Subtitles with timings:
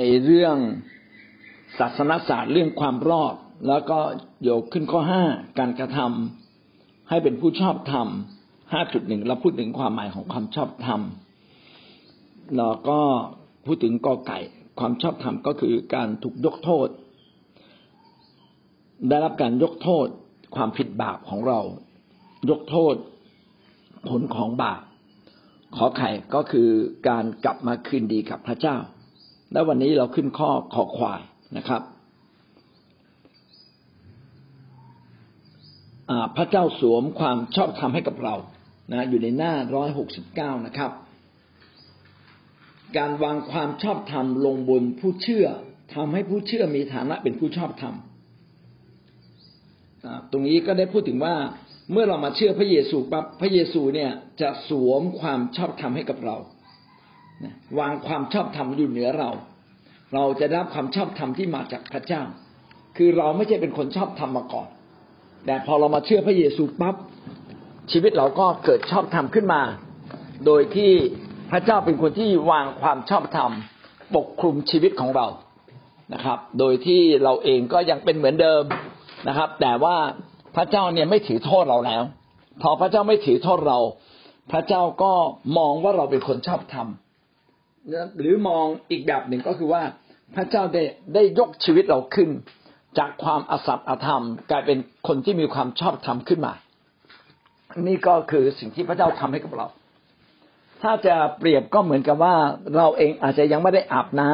[0.00, 0.56] ในเรื่อง
[1.78, 3.34] ศาสนศาสตร์เรื่องความรอด
[3.68, 3.98] แล้วก็
[4.42, 5.24] โยกขึ้นข้อห้า
[5.58, 8.08] การกระทำให้เป็นผู้ชอบธรรม
[8.72, 11.00] ห้าจุดหนึ่งเราพูดถึงความหมายของความชอบธรรม
[12.56, 13.00] แล้วก็
[13.66, 14.38] พูดถึงกอไก่
[14.80, 16.88] ความชอบธรรมก็คือการถูกยกโทษ
[19.08, 20.06] ได้รับการยกโทษ
[20.56, 21.60] ความผิดบาปของเรา
[22.50, 22.94] ยกโทษ
[24.08, 24.82] ผลของบาป
[25.76, 26.68] ขอไข่ก็คือ
[27.08, 28.76] การกลับมาคืนดีกับพระเจ้า
[29.52, 31.20] และวันนี้เราขึ้นข้อขอควาย
[31.56, 31.82] นะครับ
[36.36, 38.34] พระเจ้าสวมความชอบธรรมให้กับเรา
[38.90, 40.92] นะอยู่ในหน้าร้อยหกสิบเก้านะครับ
[42.96, 45.46] การวางความชอบธรรมลงบนผู้เชื่อ
[45.94, 47.94] ทำให้ผู้เชื่อมีฐานะเป็นผู้ชอบธรรม
[50.30, 51.34] ตรงนี้ก็ได้พูดถึงว่า
[51.92, 54.10] เมื่อเรามาเชื่อพระเยซูปั๊บพระเยซูเนี่ย
[54.40, 56.36] จะสวมความชอบธรรมให้กับเรา
[57.78, 59.30] วางความชอบธรรมอยู่เหนือเรา
[60.14, 62.22] เราจะรับความชอบธรรมที่มาจากพระเจ้า
[62.96, 64.68] คือเราไม่ใช่เป็นคนชอบธรรมมาก่อน
[65.46, 66.94] แต่พอเรามาเชื่อพระเยซูปั๊บ
[67.92, 69.62] ชีวิตเราก็เกิดชอบธรรมขึ้นมา
[70.46, 70.92] โดยที่
[71.50, 73.50] พระเจ้าเป็นคนที่วางความชอบธรรม
[74.16, 75.26] ปกคลุมชีวิตของเรา
[76.14, 78.62] นะครับ โดยที่เราเองก็ยังเป็นเหมือนเดิม
[79.28, 79.96] นะครับ แต่ว่า
[80.56, 82.02] พระเจ้าเนี่ยไม่ถือโทษเราแล้ว
[82.62, 83.78] พอพระเจ้าไม่ถือโทษเรา
[84.52, 85.12] พระเจ้าก็
[85.58, 86.86] มองว่าเราเป็นคนชอบธรรม
[88.18, 89.82] หรือมองอีกแบบหนึ่งก็คือว่า
[90.36, 90.82] พระเจ้าได้
[91.14, 92.28] ได้ยกชีวิตเราขึ้น
[92.98, 96.52] จากความอสัตย์อธรรม กลายเป็นคนที่มีความชอบธรรมขึ้นมา
[97.86, 99.66] นี่ก็คือสิ่งที่พระเจ้าทำให้กับเรา
[100.82, 102.34] ถ้าจะเปรียบก็เหมือนกับว่า
[102.76, 104.32] เราเองอาจจะยังไม่ได้อาบน้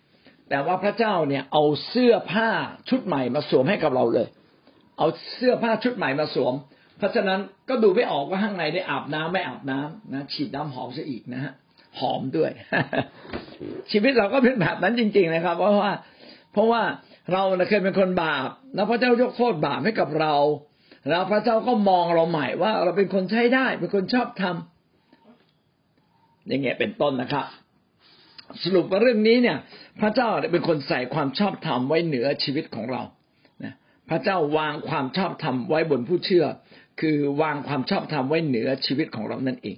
[0.00, 2.48] ำแต่ว่าพระเจ้าเนี่ยเอาเสื้อผ้า
[2.88, 4.28] ชุดใหม่มาสวมให้กับเราเลย
[4.98, 6.54] เอาเสื้อผ้าชุดใหม่มาสวม
[6.98, 11.52] เพราะฉะนั้นก็ดูไม่ออกว่าข้างในได้อาบน้ำไม่อาบน้ำนะฉีดน้ำหอมซะอีกนะฮะ
[11.98, 12.50] หอมด้วย
[13.90, 15.92] ชีวิตเราก็เป็นแบบนั้นจริง ๆนะครับ เพราะว่า
[16.52, 16.82] เพราะว่า
[17.32, 20.34] เราเคยเป็นคนบาป แล้วพระเจ้ายกโทษบาปให้กับเรา
[21.08, 27.46] แล้วพระเจ้าก็มองเราใหม่ว่า เราเป็นคนใช้ได้ เป็นคนชอบทำอย่างเงี้ยเป็นต้นนะครับ
[28.62, 29.58] สรุปว่าเรื่องนี้เนี่ย
[30.00, 33.02] พระเจ้าเป็นคนใส่ความชอบธรรมไว้เหนือชีวิตของเรา
[34.10, 36.46] พระเจ้าวางความชอบธรรมไว้บนผู้เชื่อ
[37.00, 39.76] คือวางความชอบธรรมไว้เหนือชีวิตของเรานั่นเอง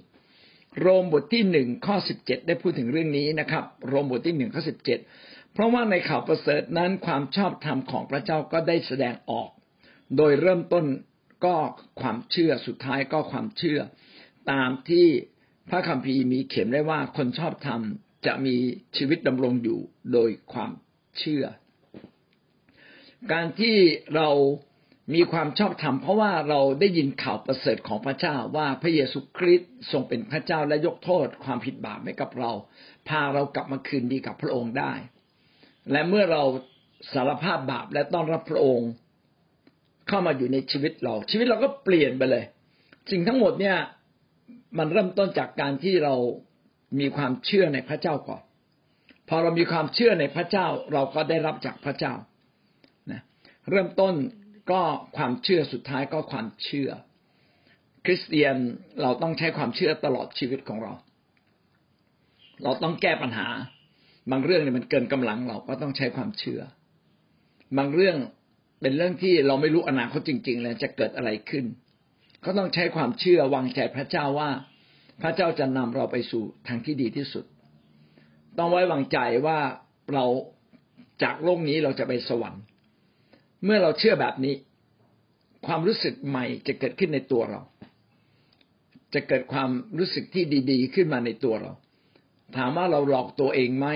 [0.81, 4.99] โรมบทที่หนึ่งข้อสิบเจ็ดได้พูดถึงเรื่องนี้นะครับ โรมบทที่หนึ่งข้อสิบเจ็ด
[5.53, 9.49] เพราะว่าในข่าวประเสริฐนั้นความชอบธรรมของพระเจ้าก็ได้แสดงออก
[10.17, 10.85] โดยเริ่มต้น
[11.45, 11.55] ก็
[12.01, 13.79] ความเชื่อสุดท้ายก็ความเชื่อ
[14.51, 15.07] ตามที่
[15.69, 17.81] พระคัมภีร์มีเขียนไว้ว่าคนชอบธรรม
[18.25, 18.55] จะมี
[18.97, 19.79] ชีวิตดำรงอยู่
[20.13, 20.71] โดยความ
[21.19, 21.45] เชื่อ
[23.31, 23.77] การที่
[24.15, 24.29] เรา
[25.13, 32.51] มีความชอบธรรมเพราะว่าเราได้ยินข่าวประเสริฐของพระเจ้าว่าพระเยซูคริสต์ทรงเป็นพระเจ้าและยกโทษความผิดบาปให้กับเรา
[33.09, 34.93] พาเรากลับมาคืนดีกับพระองค์ได้
[35.91, 36.43] และเมื่อเรา
[37.13, 38.89] สารภาพบาปและต้อนรับพระองค์
[40.07, 42.43] เข้ามาอยู่ในชีวิตเรา ชีวิตเราก็เปลี่ยนไปเลย
[43.11, 43.77] สิ่งทั้งหมดเนี่ย
[44.77, 46.15] มันเริ่มต้นจากการที่เรา
[46.99, 48.41] มีความเชื่อในพระเจ้าก่อน
[49.29, 52.13] พอเรามีความเชื่อในพระเจ้าเราก็ได้รับจากพระเจ้า
[53.11, 53.21] นะ
[53.69, 54.13] เริ่มต้น
[54.71, 54.81] ก็
[55.17, 56.89] ความเชื่อสุดท้ายก็ความเชื่อ
[58.05, 58.55] คริสเตียน
[59.01, 60.93] เราต้องใช้ความเชื่อตลอดชีวิตของเรา
[62.63, 63.47] เราต้องแก้ปัญหา
[64.31, 66.61] บางเรื่องเนี่ยมันเกินกำลังเราก็ต้องใช้ความเชื่อ
[67.77, 68.17] บางเรื่อง
[68.81, 71.65] เป็นเรื่องที่เราไม่รู้อนาคตจริงๆเลยจะเกิดอะไรขึ้น
[72.45, 74.49] ก็ต้องใช้ความเชื่อวางใจพระเจ้าว่า
[75.21, 77.45] พระเจ้าจะนำเราไปสู่ทางที่ดีที่สุด
[78.57, 79.59] ต้องไว้วางใจว่า
[80.13, 80.25] เรา
[81.23, 82.63] จากโลกนี้เราจะไปสวรรค์
[83.63, 84.55] เมื่อเราเชื่อแบบนี้
[85.65, 87.61] ความรู้สึกใหม่จะเกิดขึ้นในตัวเรา
[89.13, 91.71] จะเกิดความรู้สึกที่ดี ๆ ขึ้นมาในตัวเรา
[92.57, 93.87] ถามว่าเราหลอกตัวเองไหม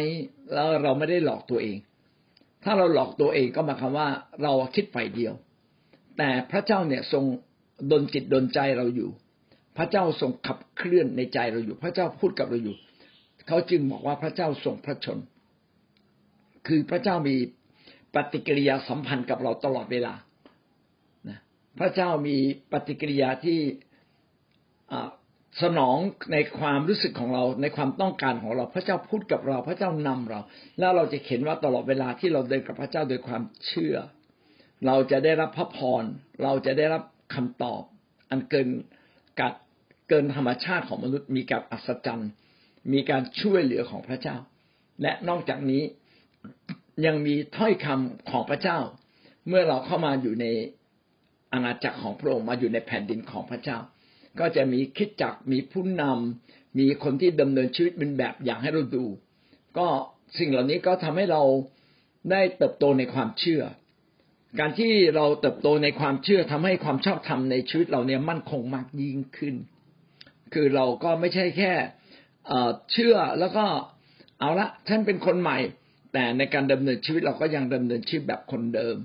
[0.53, 1.77] แล้วเราไม่ได้หลอกตัวเอง
[2.63, 4.09] ถ้าเราหลอกตัวเองก็หมายความว่า
[4.43, 5.33] เราคิดฝ่ายเดียว
[6.17, 7.23] แต่พระเจ้าเนี่ยทรง
[7.91, 9.09] ดลจิตดลใจเราอยู่
[9.77, 12.75] พระเจ้าทรงขับเคลื่อนในใจเราอยู่ พระเจ้าพูดกับเราอยู่
[13.47, 15.19] เขาจึงบอกว่าพระเจ้าทรงพระชน
[16.67, 17.35] คือพระเจ้ามี
[18.15, 20.13] ปฏิกิริยาสัมพันธ์กับเราตลอดเวลา
[21.29, 21.39] นะ
[21.79, 22.37] พระเจ้ามี
[22.71, 23.59] ปฏิกิริยาที่
[25.63, 25.97] สนอง
[26.33, 30.39] ในความรู้สึกของเราในความต้องการของเรา พระเจ้าพูดกับเรา พระเจ้านำเรา
[30.79, 33.95] แล้วเราจะเห็นว่าตลอดเวลาที่เราเดินกับพระเจ้าโดยความเชื่อ
[34.85, 36.03] เราจะได้รับพระพร
[36.43, 37.03] เราจะได้รับ
[37.35, 37.81] คำตอบ
[38.29, 38.67] อันเกิน
[39.39, 39.53] กัด
[40.09, 42.31] เกินธรรมชาติของมนุษย์มีการอัศจรรย์
[42.93, 44.37] มีการช่วยเหลือของพระเจ้า
[45.01, 45.83] และนอกจากนี้
[47.05, 48.79] ยังมีถ้อยคำของพระเจ้า
[49.47, 50.45] เมื่อเราเข้ามาอยู่ใน
[51.53, 53.77] อาณาจักรของพระองค์มาอยู่ในแผ่นดินของพระเจ้า
[54.39, 59.05] ก็จะมีคิดจักมีผู้นำมีคนที่ดำเนินชีวิตเป็นแบบอย่างให้เราดู
[59.77, 59.87] ก็
[60.37, 61.43] สิ่งเหล่านี้ก็ทำให้เรา
[62.31, 63.63] ได้เติบโตในความเชื่อ
[64.59, 69.55] การที่เราเติบโตในความเชื่อทำให้ความชอบธรรมในชีวิตเราเนี่ยมั่นคงมากยิ่งขึ้น
[70.53, 71.73] คือเราก็ไม่ใช่แค่
[72.91, 73.65] เชื่อแล้วก็
[74.39, 75.57] เอาละท่านเป็นคนใหม่
[76.13, 78.97] แต่ในการดำเนินชีวิตเราก็ยังดำเนินชีวิตแบบคนเดิม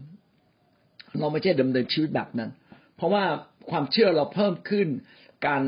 [1.19, 2.51] เราไม่ใช่ดำเนินชีวิตแบบนั้น
[2.97, 3.25] เพราะว่า
[3.71, 4.89] ความเชื่อเราเพิ่มขึ้น
[5.47, 5.63] การ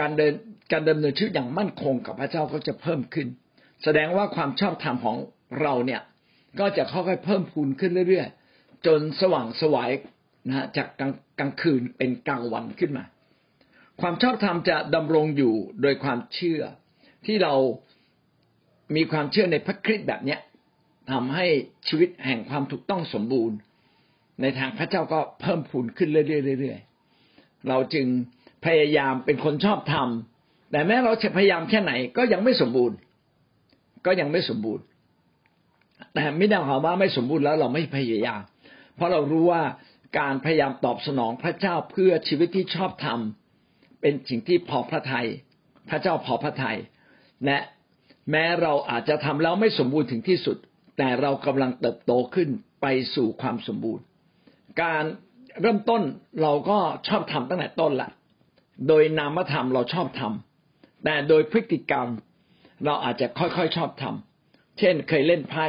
[0.00, 0.32] การเดิน
[0.72, 3.28] การดำเนินชีวิตอย่างมั่นคงกับพระเจ้าก็จะเพิ่มขึ้น
[3.84, 5.16] แสดงว่าความชอบธรรมของ
[5.62, 6.00] เราเนี่ย
[6.60, 9.90] ก็จะค่อยๆเพิ่มพูนขึ้นเรื่อยๆ จนสว่างสวาย
[10.46, 13.04] นะฮะจากกลางกลางคืนเป็นกลางวันขึ้นมา
[14.00, 16.62] ความชอบธรรมจะดำรงอยู่โดยความเชื่อ
[17.26, 17.54] ที่เรา
[18.96, 20.40] มีความเชื่อในพระคริสต์แบบเนี้ย
[21.10, 21.46] ทำให้
[21.88, 23.56] ชีวิตแห่งความถูกต้องสมบูรณ์
[24.40, 28.06] ในทางพระเจ้าก็เพิ่มพูนขึ้นเรื่อยๆเราจึง
[28.66, 30.08] พยายามเป็นคนชอบธรรม
[30.70, 32.96] แต่แม้เราจะพยายามแค่ไหนก็ยังไม่สมบูรณ์
[34.06, 34.84] ก็ยังไม่สมบูรณ์
[36.14, 38.40] แต่ไม่ได้ความว่าไม่สมบูรณ์แล้วเราไม่พยายาม
[38.94, 39.62] เพราะเรารู้ว่า
[40.18, 43.18] การพยายามตอบสนองพระเจ้าเพื่อชีวิตที่ชอบธรรม
[44.00, 45.26] เป็นสิ่งที่พอพระทยัย
[45.88, 46.78] พระเจ้าพอพระทยัย
[47.44, 47.58] และ
[48.30, 50.56] แม้เราอาจจะทำแล้วไม่สมบูรณ์ถึงที่สุด
[50.98, 52.48] แต่เรากำลังเติบโตขึ้น
[52.82, 54.04] ไปสู่ความสมบูรณ์
[54.82, 55.04] การ
[55.60, 56.02] เริ่มต้น
[56.42, 56.78] เราก็
[57.08, 58.10] ชอบทำตั้งแต่ต้นละ
[58.88, 62.08] โดยนามธรรมเราชอบทำแต่โดยพฤติกรรม
[62.84, 65.66] เราอาจจะค่อยๆชอบทำเช่นเคยเล่นไพ่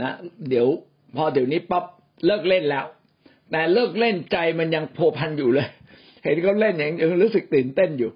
[0.00, 0.12] นะ
[0.48, 0.66] เดี๋ยว
[1.16, 1.84] พอเดี๋ยวนี้ปั๊บ
[2.26, 2.84] เลิกเล่นแล้ว
[3.50, 5.68] แต่เลิกเล่นใจมันยังโผพันอยู่เลย
[6.24, 8.10] เห็นเขาเล่นอย่างยังรู้สึกตื่นเต้นอยู่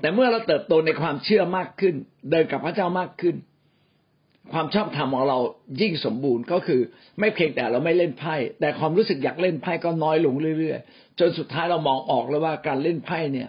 [0.00, 1.94] แต่เมื่อเราเติบโตในความเชื่อมากขึ้น
[2.30, 3.36] เดินกับพระเจ้ามากขึ้น
[4.52, 5.38] ความชอบธรรมของเรา
[5.80, 6.80] ยิ่งสมบูรณ์ก็คือ
[7.20, 13.48] ไม่เพียงแต่เราไม่เล่นไพ่ แต่ความรู้สึกอยากเล่นไพ่ก็น้อยลงเรื่อยๆ จนสุดท้ายเรามองออกแล้วว่าการเล่นไพ่เนี่ย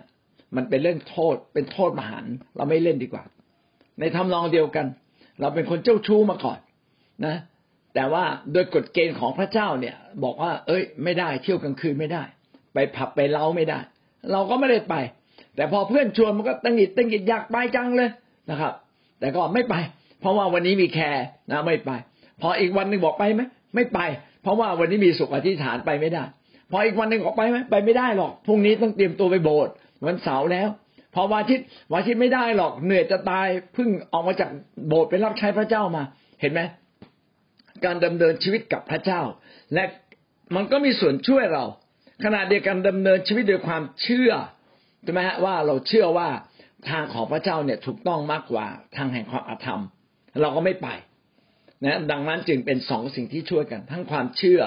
[0.56, 2.26] มันเป็นเรื่องโทษ เป็นโทษมหัน
[2.56, 3.24] เราไม่เล่นดีกว่า
[4.00, 4.86] ในทำนองเดียวกัน
[5.40, 6.60] เราเป็นคนเจ้าชู้มาก่อน
[7.26, 7.36] นะ
[7.96, 12.24] แต่ว่าโดยกฎเกณฑ์ของพระเจ้าเนี่ย บอกว่า เอ้ย ไม่ได้เที่ยวกลางคืนไม่ได้
[12.74, 13.80] ไปผับไปเล้าไม่ได้
[14.32, 14.96] เราก็ไม่ได้ไป
[15.56, 18.10] แต่พอเพื่อนชวนมันก็ตั้งหิดตั้งหิดอยากไปจังเลย
[18.50, 18.74] นะครับ
[19.20, 19.76] แต่ก็ไม่ไป
[20.20, 21.92] เพราะว่าวันนี้มีแคร์นะไม่ไป
[22.42, 23.42] พออีกวันหนึ่งบอกไปไหม
[23.76, 24.00] ไม่ไป
[24.42, 26.24] เพราะว่าวันนี้มีสุขอธิษฐานไปไม่ได้
[26.72, 29.74] พออีกวันหนึ่งบอกไปไหมไปไม่ได้หรอกพรุ่งนี้ต้องเตรียมตัวไปโบสถ์
[30.08, 30.70] วันเสาร์แล้ว
[31.16, 34.50] พอวันอาทิตย์วันอาทิตย์ไม่ได้หรอกเหนื่อยจะตายเพิ่งออกมาจาก
[34.88, 36.04] โบสถ์ไปรับใช้พระเจ้ามา
[36.42, 36.62] เห็นไหม
[37.86, 39.22] การดำเนินชีวิตกับพระเจ้า
[39.74, 39.84] และ
[40.56, 41.66] มันก็มีส่วนช่วยเรา
[42.24, 44.32] ขณะเดียวกันดำเนินชีวิตด้วยความเชื่อ
[45.06, 46.30] ใช่ไหมฮะว่าเราเชื่อว่า
[46.90, 49.82] ทางของพระเจ้าเนี่ยถูกต้องมากกว่าทางแห่งความอาธรรม
[50.42, 50.88] เราก็ไม่ไป
[51.84, 54.62] นะดังนั้นจึงเป็นสองสิ่งที่ช่วยกัน ทั้งความเชื่อ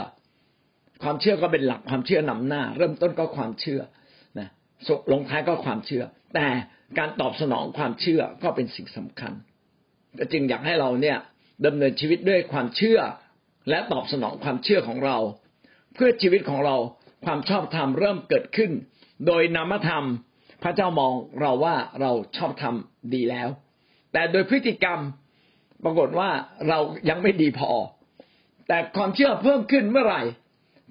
[1.02, 3.81] ความเชื่อก็เป็นหลักความเชื่อนำหน้า เริ่มต้นก็ความเชื่อ
[4.38, 4.49] นะ
[5.12, 6.02] ลงท้ายก็ความเชื่อ
[6.35, 6.46] แต่
[6.99, 9.32] การตอบสนองความเชื่อก็เป็นสิ่งสำคัญ
[10.19, 11.19] ก็จึงอยากให้เราเนี่ย
[11.67, 13.00] ดำเนินชีวิตด้วยความเชื่อ
[13.70, 15.17] และตอบสนองความเชื่อของเรา
[15.94, 16.76] เพื่อชีวิตของเรา
[17.25, 18.70] ความชอบธรรมเริ่มเกิดขึ้น
[19.26, 20.05] โดยนามธรรม
[20.63, 23.49] พระเจ้ามองเราว่าเราชอบทำดีแล้ว
[24.13, 25.01] แต่โดยพฤติกรรม
[25.85, 26.31] ปรากฏว่า
[26.69, 26.79] เรา
[27.09, 27.73] ยังไม่ดีพอ
[28.69, 30.23] แต่ความเชื่อเพิ่มขึ้นเมื่อไหร่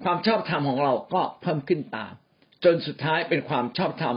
[0.04, 2.12] ความชอบธรรมของเราก็เพิ่มขึ้นตาม
[2.64, 4.16] จนสุดท้ายเป็นความชอบธรรม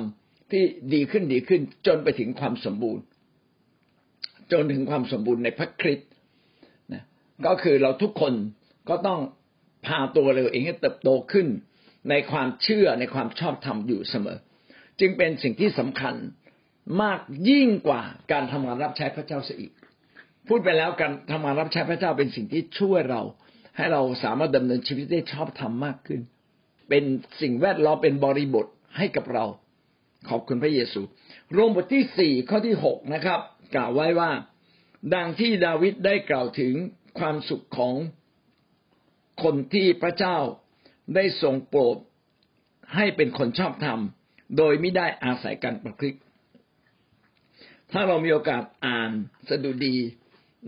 [0.51, 3.03] ที่ดีขึ้นดีขึ้น จนไปถึงความสมบูรณ์
[4.51, 6.09] จนถึงความสมบูรณ์ในพระคริสต์
[6.93, 7.03] นะ
[7.45, 8.33] ก็คือเราทุกคน
[8.89, 9.19] ก็ต้อง
[9.85, 11.47] พาตัวเราเองให้เติบโตขึ้น
[12.09, 14.37] ในความเชื่อในความชอบธรรมอยู่เสมอ
[14.99, 16.15] จึงเป็นสิ่งที่สำคัญ
[17.01, 17.19] มาก
[17.49, 19.73] ยิ่งกว่าการทำงานรับใช้พระเจ้าเสียอีก
[20.47, 23.21] พูดไปแล้วการทำงานรับใช้พระเจ้าเป็นสิ่งที่ช่วยเรา
[23.77, 26.21] ให้เราสามารถดำเนินชีวิตได้ชอบธรรมมากขึ้น
[26.89, 27.03] เป็น
[27.41, 28.65] สิ่งแวดล้อมเป็นบริบท
[28.97, 29.45] ให้กับเรา
[30.29, 31.01] ขอบคุณพระเยซู
[31.53, 33.39] โรมบทที่สี่ข้อที่หกนะครับ
[33.75, 34.31] กล่าวไว้ว่า
[35.15, 36.73] ดังที่ดาวิดได้กล่าวถึง
[37.19, 37.95] ความสุขของ
[39.43, 40.37] คนที่พระเจ้า
[41.15, 41.97] ได้ทรงโปรด
[42.95, 43.99] ให้เป็นคนชอบธรรม
[44.57, 46.19] โดยไม่ได้อาศัยการประพฤติ
[47.91, 49.11] ถ้าเรามีโอกาสอ่าน
[49.49, 49.95] สดุดี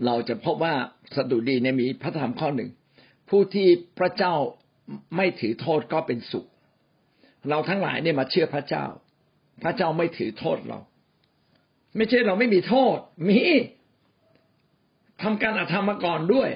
[0.06, 0.74] เราจะพบว่า
[1.16, 2.70] สดุดีเนี่ยมีพระธรรมข้อหนึ่ง
[3.30, 4.34] ผู้ที่พระเจ้า
[5.16, 6.46] ไม่ถือโทษก็เป็นสุข
[7.48, 8.84] เราทั้งหลายเนี่ยมาเชื่อพระเจ้า
[9.62, 10.78] พระเจ้าไม่ถือโทษเรา
[11.96, 12.98] ไม่ใช่เราไม่มีโทษ
[13.28, 13.40] มี
[15.22, 16.50] ทำการอาธรรมมาก่อนด้วย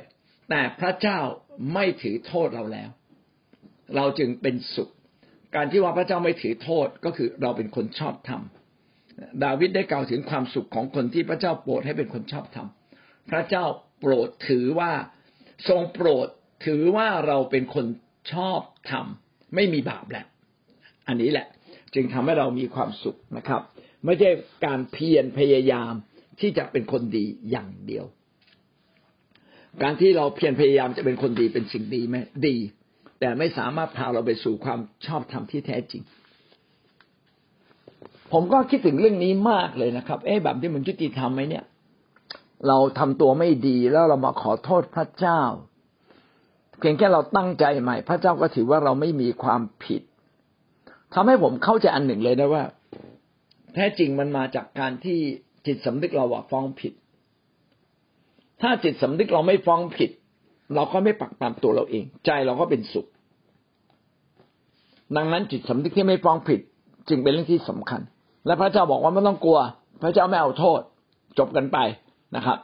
[0.48, 1.20] แต่พระเจ้า
[1.74, 2.90] ไม่ถือโทษเราแล้ว
[3.96, 4.90] เราจึงเป็นสุข
[5.54, 8.42] การที่ว่าพระเจ้าไม่ถือโทษก็คือเราเป็นคนชอบธรรม
[9.44, 12.68] ดาวิดได้กล่าวถึงความสุขของคนที่พระเจ้าโปรดให้เป็นคนชอบธรรม
[13.30, 13.64] พระเจ้า
[14.00, 14.92] โปรดถือว่า
[15.68, 16.28] ทรงโปรด
[16.66, 17.86] ถือว่าเราเป็นคน
[18.32, 19.06] ชอบธรรม
[19.54, 20.26] ไม่มีบาปแหละ
[21.08, 21.46] อันนี้แหละ
[21.94, 23.62] จึงทำให้เรามีความสุขนะครับ
[24.04, 24.30] ไม่ใช่
[24.66, 25.92] การเพียรพยายาม
[26.40, 28.04] ที่จะเป็นคนดีอย่างเดียว
[29.82, 32.56] การที่เราเพียรพยายามจะเป็นคนดีเป็นสิ่งดีไหมดี
[33.20, 36.02] แต่ไม่สามารถพาเราไปสู่ความชอบธรรมที่แท้จริง
[38.32, 41.64] ผมก็คิดถึงเรื่องนี้มากเลยนะครับ เอ๊ะแบบที่มันยุติธรรมไหมเนี่ย
[42.68, 45.42] เราทำตัวไม่ดีแล้วเรามาขอโทษพระเจ้า
[46.78, 50.02] เพียงแค่เราตั้งใจใหม่ พระเจ้าก็ถือว่าเราไม่มีความผิด
[51.14, 52.64] ทำให้ผมเข้าใจอันหนึ่งเลยนะว่า
[53.74, 55.18] แท้จริงมันมาจากการที่
[55.66, 56.92] จิตสำนึกเราฟ้องผิด
[58.62, 60.10] ถ้าจิตสำนึกเราไม่ฟ้องผิด
[60.74, 63.06] เราก็ไม่ปักปามตัวเราเอง ใจเราก็เป็นสุข
[65.16, 66.60] ดังนั้นจิตสำนึกที่ไม่ฟ้องผิด
[67.08, 68.00] จึงเป็นเรื่องที่สำคัญ
[68.46, 69.58] และพระเจ้าบอกว่าไม่ต้องกลัว
[70.02, 70.80] พระเจ้าไม่เอาโทษ
[71.38, 71.78] จบกันไป
[72.36, 72.58] นะครับ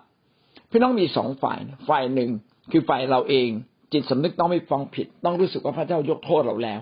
[0.71, 1.59] พี่น้องมีสองฝ่าย
[1.89, 2.31] ฝ่ายหนึ่ง
[2.71, 3.49] คือฝ่ายเราเอง
[3.93, 6.81] จิตสำนึกต้องไม่ฟ้องผิด ต้องรู้สึกว่าพระเจ้ายกโทษเราแล้ว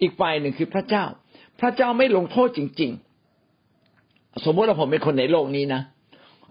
[0.00, 1.04] อีกฝ่ายหนึ่งคือพระเจ้า
[1.60, 2.90] พระเจ้าไม่ลงโทษจริง
[3.68, 5.80] ๆ สมมติว่าผมเป็นคนในโลกนี้นะ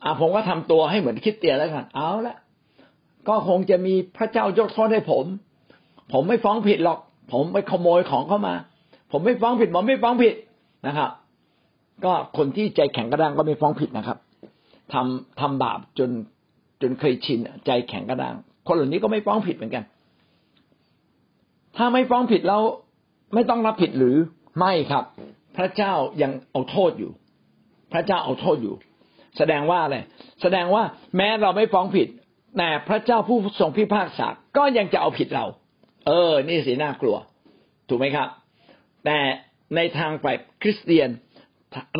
[0.04, 2.36] อ่าผมก็ทำตัวให้เหมือนคิดเตียแล้วกันเอาละ
[3.30, 5.26] ก็คงจะมีพระเจ้ายกโทษให้ผม
[6.14, 7.00] ผมไม่ฟ้องผิดหรอก
[7.34, 8.56] ผมไปขโมยของเข้ามา
[9.12, 10.34] ผมไม่ฟ้องผิดผมไม่ฟ้องผิด
[10.88, 11.10] นะครับ
[12.06, 14.18] ก็คนที่ใจแข็งกระด้างก็ไม่ฟ้องผิดนะครับ
[14.94, 16.10] ทำทำบาปจน
[16.82, 18.36] จนเคยชินใจแข็งกระด้าง
[18.68, 19.84] คนเหล่านี้ก็ไม่ฟ้องผิดเหมือนกัน
[21.78, 22.62] ถ้าไม่ฟ้องผิดแล้ว
[23.34, 24.16] ไม่ต้องรับผิดหรือ
[24.60, 25.04] ไม่ครับ
[25.58, 27.12] พระเจ้ายังเอาโทษอยู่
[27.94, 28.76] พระเจ้าเอาโทษอยู่
[29.38, 29.98] แสดงว่าอะไร
[30.42, 30.84] แสดงว่า
[31.18, 32.08] แม้เราไม่ฟ้องผิด
[32.58, 34.28] แต่พระเจ้าผู้ทรงพิพากษา
[34.58, 35.46] ก็ยังจะเอาผิดเรา
[36.08, 37.18] เออ นี่สิน่ากลัว
[37.88, 38.28] ถูกไหมครับ
[39.06, 39.18] แต่
[39.76, 41.10] ในทางฝ่ายคริสเตียน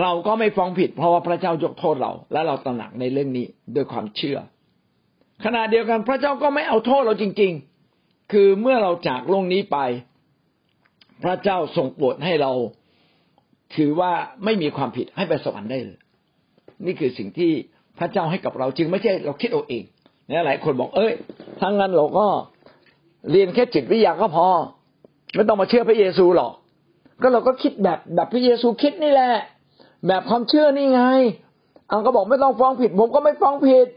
[0.02, 4.38] เราก็ไม่ฟ้องผิด เพราะว่าพระเจ้ายกโทษเรา และเราตระหนักในเรื่องนี้ด้วยความเชื่อ
[5.46, 7.52] ขณะเดียวกันพระเจ้าก็ไม่เอาโทษเราจริง
[7.92, 9.78] ๆ คือเมื่อเราจากโลกนี้ไป
[11.24, 12.52] พระเจ้าทรงโปรดให้เรา
[13.76, 14.12] ถือว่า
[14.44, 16.00] ไม่มีความผิดให้ไปสวรรค์ได้เลย
[16.86, 17.52] นี่คือสิ่งที่
[18.00, 19.84] พระเจ้าให้กับเราจึงไม่ใช่เราคิดเอาเอง
[20.32, 21.14] นะหลายคนบอก เอ้ย
[21.62, 22.28] ทั้งนั้นเราก็
[23.32, 24.48] เรียนแค่จิตวิทยาก็พอ
[25.36, 26.52] ไม่ต้องมาเชื่อพระเยซูหรอก
[27.22, 29.32] ก็เราก็คิดแบบแบบพระเยซูคิดนี่แหละ
[30.08, 31.04] แบบความเชื่อนี่ไง
[31.92, 33.88] อังก็บอกไม่ต้องฟ้องผิด ผมก็ไม่ฟ้องผิด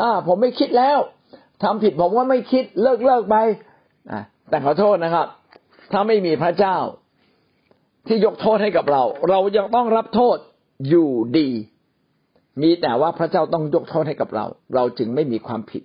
[0.00, 0.98] อ่า ผมไม่คิดแล้ว
[1.62, 3.36] ทำผิดผมว่าไม่คิดเลิกเลิกไป
[4.10, 5.26] อ่าแต่ขอโทษนะครับ
[5.92, 6.76] ถ้าไม่มีพระเจ้า
[8.06, 10.36] ที่ยกโทษให้กับเรา เรายังต้องรับโทษ
[10.88, 11.48] อยู่ดี
[12.62, 15.82] มีแต่ว่าพระเจ้าต้องยกโทษให้กับเรา เราจึงไม่มีความผิด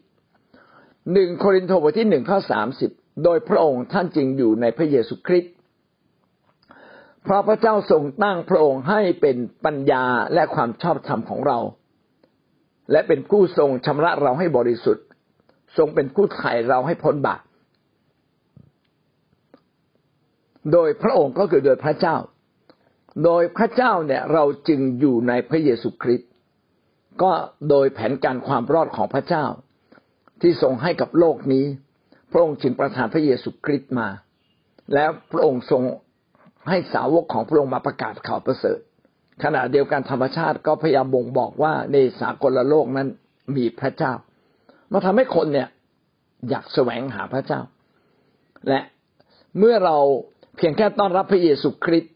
[1.13, 2.91] หนึ่งโครินธ์บทที่หนึ่งข้อสามสิบ
[3.23, 5.53] โดยพระองค์ท่านจึงอยู่ในพระเยซูคริสต์
[7.23, 10.03] เพราะพระเจ้าทรงตั้งพระองค์ให้เป็นปัญญา
[10.33, 11.59] และความชอบธรรมของเรา
[12.91, 15.05] และเป็นผู้ทรงชำระเราให้บริสุทธิ์
[15.77, 17.41] ทรงเป็นผู้ไถ่เราให้พ้นบาป
[20.71, 22.15] โดยพระองค์ก็คือโดยพระเจ้า
[23.25, 26.29] โดยพระเจ้าเนี่ยเราจึงอยู่ในพระเยซูคริสต์
[27.21, 27.31] ก็
[27.69, 29.45] โดยแผนการความรอดของพระเจ้า
[30.41, 31.65] ที่ทรงให้กับโลกนี้
[32.31, 34.07] พระองค์จึงประทานพระเยซูคริสต์มา
[34.93, 35.83] แล้วพระองค์ทรง
[36.69, 38.79] ให้สาวกของพระองค์มาประกาศข่าวประเสริฐ
[39.43, 43.07] ขณะเดียวกันธรรมชาติก็พยายามบ่งบอกว่าในสากลโลกนั้น
[43.55, 44.13] มีพระเจ้า
[44.91, 45.69] มาทำให้คนเนี่ย
[46.49, 47.61] อยากแสวงหาพระเจ้า
[48.67, 48.81] และ
[49.59, 49.97] เมื่อเรา
[50.57, 52.13] เพียงแค่ต้อนรับพระเยซูคริสต์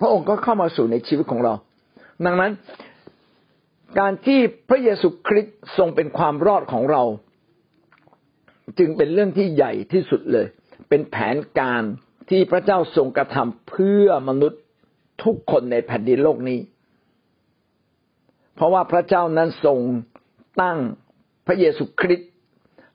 [0.00, 1.54] พระองค์ก็เข้ามาสู่ในชีวิตของเรา
[2.26, 2.52] ดังนั้น
[3.98, 7.02] การที่พระเยซูคริสต์ทรงเป็นความรอดของเรา
[8.78, 10.46] จึงเป็นเรื่องที่ใหญ่ที่สุดเลย
[10.88, 11.82] เป็นแผนการ
[12.30, 14.60] ที่พระเจ้าทรงกระทำเพื่อมนุษย์
[15.24, 16.60] ทุกคนในแผ่นดินโลกนี้
[18.54, 19.78] เพราะว่าพระเจ้านั้นทรง
[20.60, 20.78] ตั้ง
[21.46, 22.30] พระเยซูคริสต์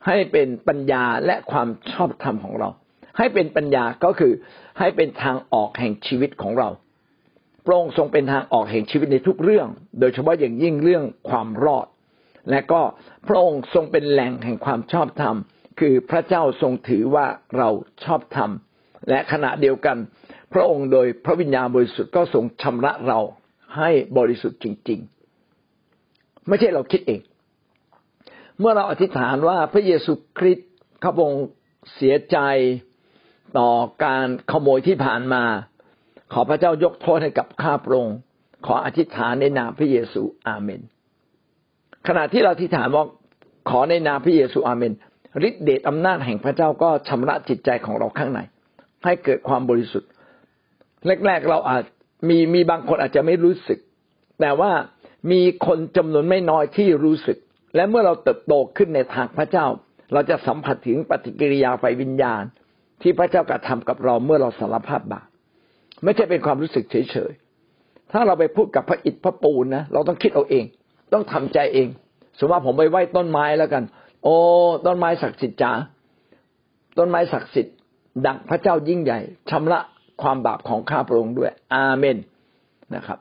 [0.06, 2.68] ให้เป็นปัญญาและความชอบธรรมของเรา
[3.18, 4.32] ให้เป็นปัญญาก็คือ
[4.78, 6.68] ให้เป็นทางออกแห่งชีวิตของเรา
[7.70, 9.68] พระองค์ทรงเป็นทางออกแห่งชีวิตในทุกเรื่อง
[10.00, 11.86] โดยเฉพาะอย่างยิ่งเรื่องความรอด
[12.50, 12.80] และก็
[13.28, 15.36] พระองค์ทรงเป็นแหล่งแห่งความชอบธรรม
[15.80, 17.68] คือพระเจ้าทรงถือว่าเรา
[18.04, 18.50] ชอบธรรม
[19.08, 19.96] และขณะเดียวกัน
[20.52, 23.20] พระองค์โดยพระวิญญาณบริสุทธิ์ก็ทรงชำระเรา
[23.76, 25.00] ให้บริสุทธิ์จริง
[25.74, 27.20] ๆ ไม่ใช่เราคิดเอง
[28.58, 30.68] เมื่อเราอธิษฐานว่าพระเยซูคริสต์
[31.02, 31.32] ข้าพง
[31.94, 32.38] เสียใจ
[33.58, 33.70] ต่อ
[34.04, 35.44] การขโมยที่ผ่านมา
[36.32, 38.16] ขอพระเจ้ายกโทษให้กับข้าพระองค์
[38.66, 40.80] ขออธิษฐานในนามพระเยซูอาเมน
[42.06, 43.04] ขณะที่เราอธิษฐานว่า
[43.70, 44.92] ขอในนามพระเยซูอาเมน
[45.48, 48.40] ฤทธิเดชอำนาจแห่งพระเจ้าก็ชำระจิตใจของเราข้างใน
[49.04, 50.10] ให้เกิดความบริสุทธิ์
[51.26, 51.84] แรกๆเราอาจ
[52.28, 53.78] มีมีบางคนอาจจะไม่รู้สึก
[54.40, 54.72] แต่ว่า
[55.32, 57.38] มีคนจำนวนไม่น้อยที่รู้สึก
[57.74, 59.66] และเมื่อเราเติบโตขึ้นในทางพระเจ้า
[60.12, 62.42] เราจะสัมผัสถึงปฏิกิริยาไฟวิญญาณ
[63.02, 65.27] ที่พระเจ้ากระทากับเราเมื่อเราสารภาพบาป
[66.04, 70.64] ไม่ใช่เป็นความรู้สึกเฉยๆ ถ้าเราไปพูดกับพระอิฐพระปูนนะเราต้องคิดเอาเอง
[71.12, 71.88] ต้องทำใจเอง
[72.38, 73.82] สมมติว่าผมไปไหว้ต้นไม้แล้วกัน
[74.24, 74.34] โอ้
[74.86, 75.72] ต้นไม้ศักดิ์สิทธิ์จ๋า
[76.98, 77.74] ต้นไม้ศักดิ์สิทธิ์
[78.26, 79.18] ดังพระเจ้ายิ่งใหญ่
[79.50, 79.80] ชำระ
[80.22, 82.16] ความบาปของข้าพระองค์ด้วย อาเมน
[82.94, 83.18] นะครับ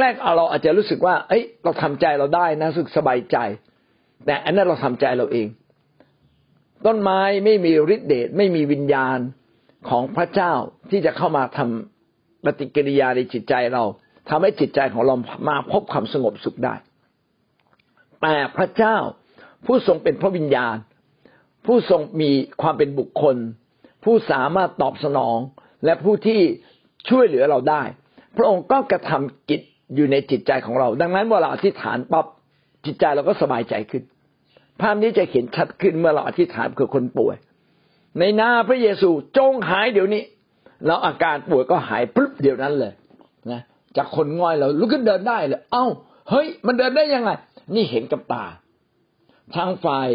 [0.00, 3.36] แรกๆเราอาจจะรู้สึกว่า เอ้ย เราทำใจเราได้นะรู้สึกสบายใจ
[4.26, 5.46] แต่อันนั้นเราทำใจเราเอง
[6.86, 9.18] ต้นไม้ไม่มีฤทธิเดชไม่มีวิญญาณ
[9.88, 10.52] ของพระเจ้า
[10.90, 13.84] ที่จะเข้ามาทำปฏิกิริยาในจิตใจเรา
[14.28, 15.14] ทำให้จิตใจของเรา
[15.48, 16.74] มาพบความสงบสุขได้
[18.22, 18.96] แต่พระเจ้า
[19.66, 20.76] ผู้ทรงเป็นพระวิญญาณ
[21.66, 22.30] ผู้ทรงมี
[22.62, 23.36] ความเป็นบุคคล
[24.04, 25.38] ผู้สามารถตอบสนอง
[25.84, 26.40] และผู้ที่
[27.08, 27.82] ช่วยเหลือเราได้
[28.36, 29.60] พระองค์ก็กระทำกิจ
[29.94, 32.26] อยู่ในจิตใจของเรา ดังนั้นเวลาอธิษฐานปั๊บ
[32.86, 34.02] จิตใจเราก็สบายใจขึ้น
[34.80, 37.36] ภาพนี้จะเห็นชัดขึ้นเมื่อเราอธิษฐานคือคนป่วย
[38.18, 40.22] ในนาพระเยซูจงหายเดี๋ยวนี้
[40.86, 42.92] แล้วอาการป่วยก็หายปุ๊บเดี๋ยวนั้นเลย
[43.50, 43.60] นะ
[43.96, 45.86] จากคนง่อยเราลุกขึ้นเดินได้เลย เอ้า
[46.30, 47.30] เฮ้ย มันเดินได้ยังไง
[47.74, 48.44] นี่เห็นกับตา
[49.54, 50.08] ทางฝ่าย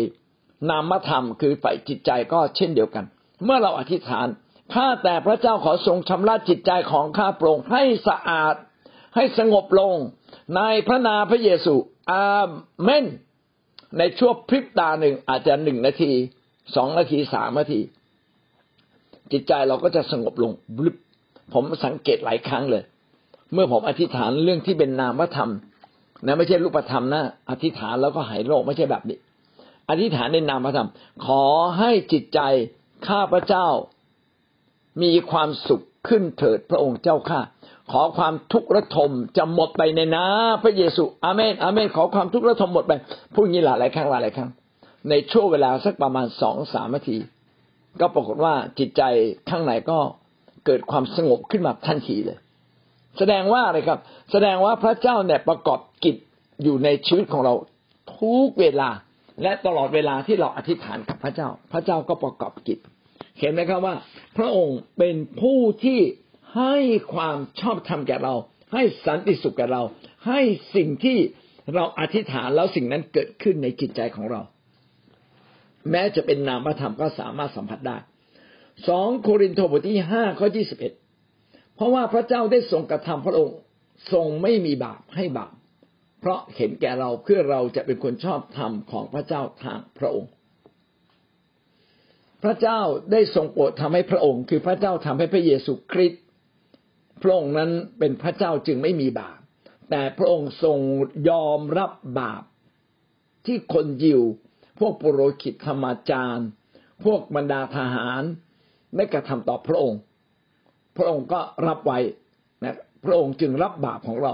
[0.70, 3.06] นามธรรมคือฝ่ายจิตใจก็เช่นเดียวกัน
[3.44, 4.28] เมื่อเราอธิษฐาน
[4.74, 8.56] ข้าแต่พระเจ้าขอทรงชำระจิตใจของข้าโปร่งให้สะอาด
[9.16, 9.96] ให้สงบลง
[10.56, 11.74] ในพระนาพระเยซู
[12.12, 12.28] อา
[12.84, 13.06] เมน
[13.98, 16.12] ในช่วงพริบตาหนึ่งอาจจะหนึ่งนาที
[16.76, 17.82] สองนาทีสามนาที
[19.32, 20.96] จิตใจเราก็จะสงบลงบลึบ
[21.54, 22.84] ผมสังเกตหลายครั้งเลย
[23.54, 25.52] เมื่อผมอธิษฐานเรื่องที่เป็นนามธรรม
[26.26, 29.18] นะไม่ใช่รูปธรรมนะอธิษฐานแล้วก็หายโรคไม่ใช่แบบนี้
[29.90, 30.90] อธิษฐานในนามธรรม
[31.26, 31.44] ขอ
[31.78, 32.40] ให้จิตใจ
[33.08, 33.68] ข้าพระเจ้า
[35.02, 37.40] มีความสุขขึ้นเถิดพระองค์เจ้าข้า
[37.92, 40.26] ขอความทุกข์ระทมจะหมดไปในนา
[40.64, 42.94] พระเยซูอาเมนอาเมนขอความทุกข์ระทมหมดไป
[43.34, 44.50] พูดงี้หลายครั้งหลายครั้ง
[45.10, 47.18] ในช่วงเวลาสักประมาณสองสามนาที
[48.02, 49.02] ก็ปรากฏว่าจิตใจ
[49.50, 50.00] ข้างในก็
[50.66, 52.40] เกิดความสงบขึ้นมาทันทีเลย
[53.18, 54.00] แสดงว่าอะไรครับ
[54.32, 56.16] แสดงว่าพระเจ้าเนี่ยประกอบกิจ
[56.64, 57.54] อยู่ในชีวิตของเรา
[58.20, 58.90] ทุกเวลา
[59.42, 62.80] และตลอดเวลาที่เราอธิษฐานกับพระเจ้า พระเจ้าก็ประกอบกิจ
[63.40, 63.96] เห็นไหมครับว่า
[64.38, 66.00] พระองค์เป็นผู้ที่
[66.58, 66.76] ให้
[67.14, 68.34] ความชอบธรรมแก่เรา
[68.74, 69.82] ให้สันติสุขแก่เรา
[70.28, 70.40] ให้
[70.76, 71.18] สิ่งที่
[71.76, 74.42] เราอธิษฐานแล้วสิ่งนั้นเกิดขึ้นในจิตใจของเรา
[75.92, 77.98] แม้จะเป็นนามธรรมก็สามารถสัมผัสได้
[78.88, 80.94] สองโครินธ์บทที่ห้าข้อยี่สิบเอ็ด
[81.76, 83.58] เพราะว่าพระเจ้าได้ทรงกระทำพระองค์
[84.14, 85.54] ทรงไม่มีบาปให้บาป
[86.20, 90.32] เพราะเห็นแก่เราเพื่อเราจะเป็นคนชอบธรรมของพระเจ้าทางพระองค์
[92.44, 92.80] พระเจ้า
[93.12, 96.24] ได้ทรงโปรดทำให้พระองค์ คือพระเจ้าทำให้พระเยซูคริสต์
[97.22, 99.40] พระองค์นั้นเป็นพระเจ้าจึงไม่มีบาป
[99.90, 100.78] แต่พระองค์ทรง
[101.30, 102.44] ยอมรับบาป
[103.46, 104.22] ที่คนยิว
[104.80, 106.48] พวกปุโรหิตธรรมจารย์
[107.04, 108.22] พวกบรรดาทหาร
[108.96, 110.00] ได้กระทำต่อพระองค์
[110.98, 112.00] พระองค์ก็รับไว้
[112.64, 114.34] นะพระองค์จึงรับบาปของเรา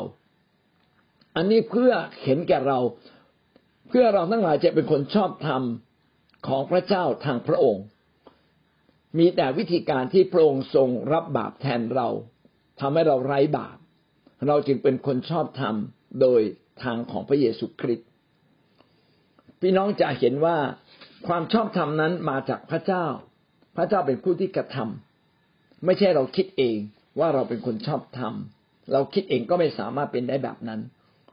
[1.35, 1.91] อันนี้เพื่อ
[2.23, 2.79] เห็นแก่เรา
[3.87, 5.63] เพื่อเราทั้งหลายจะเป็นคนชอบธรรม
[6.47, 7.83] ของพระเจ้าทางพระองค์
[9.17, 12.09] มีแต่วิธีการที่พระองค์ทรงรับบาปแทนเรา
[12.79, 13.77] ทำให้เราไร้บาป
[14.47, 15.75] เราจึงเป็นคนชอบธรรม
[16.21, 16.41] โดย
[16.83, 18.07] ทางของพระเยซูคริสต์
[19.61, 20.57] พี่น้องจะเห็นว่า
[21.27, 23.05] ความชอบธรรมนั้นมาจากพระเจ้า
[23.75, 26.77] พระเจ้าเป็นผู้ที่กระทำไม่ใช่เราคิดเอง
[27.19, 28.33] ว่าเราเป็นคนชอบธรรม
[28.91, 30.81] เราคิดเองก็ไม่สามารถเป็นได้แบบนั้น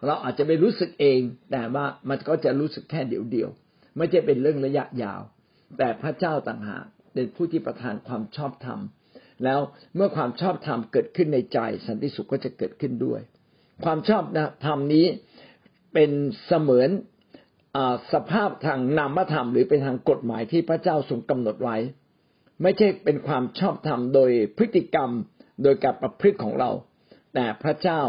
[0.06, 3.50] เราอาจจะไม่รู้สึกเอง แต่ว่ามันก็จะรู้สึกแค่เดียวเดียว
[3.96, 5.20] ไม่ใช่เป็นเรื่องระยะยาว
[5.78, 8.80] แต่พระเจ้าต่างหากเป็นผู้ที่ประทานความชอบธรรม
[9.44, 9.60] แล้ว
[9.96, 13.20] เมื่อความชอบธรรมเกิดขึ้นในใจ สันติสุขก็จะเกิดขึ้นด้วย
[13.84, 14.22] ความชอบ
[14.66, 15.06] ธรรมนี้
[15.94, 16.10] เป็น
[16.46, 16.90] เสมือน
[18.12, 21.76] สภาพทางนามธรรม หรือเป็นทางกฎหมายที่พระเจ้าทรงกำหนดไว้
[22.62, 25.10] ไม่ใช่เป็นความชอบธรรมโดยพฤติกรรม
[25.62, 26.70] โดยการประพฤติของเรา
[27.34, 28.00] แต่พระเจ้า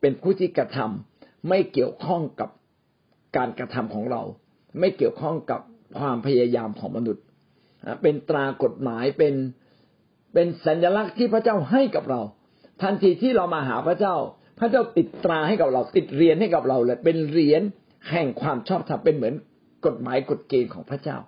[0.00, 2.50] เป็นผู้ที่กระทำไม่เกี่ยวข้องกับ
[3.36, 4.22] การกระทำของเรา
[4.78, 5.60] ไม่เกี่ยวข้องกับ
[5.98, 7.24] ความพยายามของมนุษย์
[8.02, 9.34] เป็นตรากฎหมายเป็น
[10.34, 12.20] เป็นสัญลักษณ์ที่พระเจ้าให้กับเรา
[12.82, 14.14] ทันทีที่เรามาหาพระเจ้า
[14.58, 17.62] พระเจ้าติดตราให้กับเราติดเรียนให้กับเราเลยเป็นเหรียญ
[18.08, 19.34] แห่งความชอบธรรมเป็นเหมือน
[19.86, 21.18] กฎหมายกฎเกณฑ์ของพระเจ้า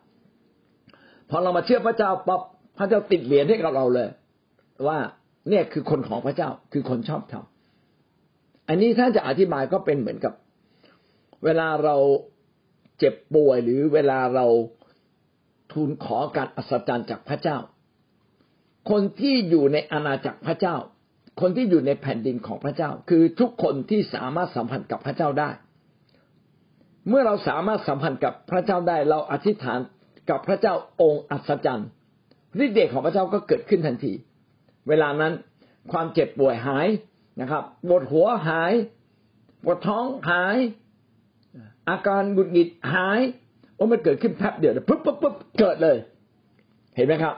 [1.31, 2.41] พอเรามาเชื่อพระเจ้าปั๊บ
[2.79, 4.09] พระเจ้าติดเหรียญให้กับเราเลย
[4.87, 4.99] ว่า
[5.49, 7.45] เนี่ยคือคนของพระเจ้าคือคนชอบธรรม
[8.69, 10.35] อันนี้ถ้าจะอธิบายก็เป็นเหมือนกับ
[11.45, 11.97] เวลาเรา
[12.99, 14.47] เจ็บป่วยหรือเวลาเรา
[15.73, 17.59] ทูลขอการอัศจรรย์จากพระเจ้า
[18.91, 20.77] คนที่อยู่ในอาณาจักรพระเจ้า
[21.41, 25.51] คนที่อยู่ในแผ่นดินของพระเจ้า คือทุกคนที่สามารถสัมพันธ์กับพระเจ้าได้
[27.09, 29.79] เมื่อเราสามารถสัมพันธ์กับพระเจ้าได้เราอธิษฐาน
[30.31, 31.89] กับพระเจ้าองค์อัศจรรย์
[32.65, 34.13] ฤทธิ์เดชของพระเจ้าก็เกิดขึ้นทันที
[34.89, 35.33] เวลานั้น
[35.93, 36.89] ความเจ็บป่วยหาย
[37.41, 38.73] นะครับปวดหัวหาย
[39.65, 40.57] ปวดท้องหาย
[41.89, 43.21] อาการหงุดหงิดหาย
[43.77, 45.97] อ้มันเกิดขึ้นแป๊บเดียวปุ๊บปุ๊บปุ๊บเกิดเลย
[46.97, 47.35] เห็นไหมครับ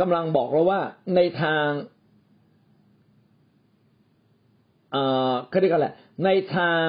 [0.00, 0.80] กำลังบอกเราว่า
[1.16, 1.66] ในทาง
[4.92, 5.88] เอ่อเขาเรียกอะไร
[6.24, 6.88] ในทาง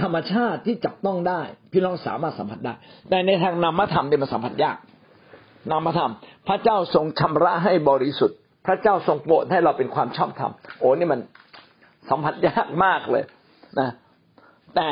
[0.00, 1.40] ธรรมชาติที่จับต้องได้
[1.72, 2.74] พี่น้องสามารถสัมผัสได้
[3.10, 4.76] แต่ในทางนามธรรมเนี่ยมันสัมผัสยาก
[5.70, 6.12] นามธรรม
[6.48, 11.20] พระเจ้าทรงชำระให้บริสุทธิ์ พระเจ้าทรงโปรดให้เราเป็นความชอบธรรมโอ้นี่มัน
[12.10, 13.24] สัมผัสยากมากเลย
[13.80, 13.90] นะ
[14.76, 14.88] แต่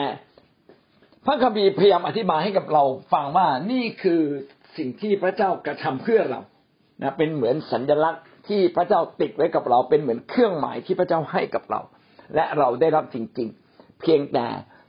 [1.26, 4.22] พระคัมภีร์พยายามอธิบายให้กับเราฟังว่านี่คือ
[4.76, 6.40] สิ่งที่พระเจ้ากระทำเพื่อเรา
[7.02, 11.80] นะเป็นเหมือนสัญลักษณ์ที่พระเจ้าติดไว้กับเรา เป็นเหมือนเครื่องหมายที่พระเจ้าให้กับเรา
[12.34, 14.46] และเราได้รับจริง ๆ เพียงแต่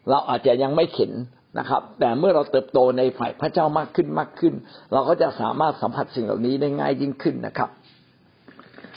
[0.10, 1.12] เราอาจจะยังไม่เห็น
[1.60, 4.54] นะครับ แต่เมื่อเราเติบโตในฝ่ายพระเจ้ามากขึ้นมากขึ้น
[4.94, 7.70] เราก็จะสามารถสัมผัสสิ่งเหล่านี้ได้ง่ายยิ่งขึ้นนะครับ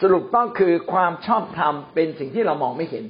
[0.02, 3.04] สรุปต้องคือความชอบธรรมเป็นสิ่งที่เรามองไม่เห็น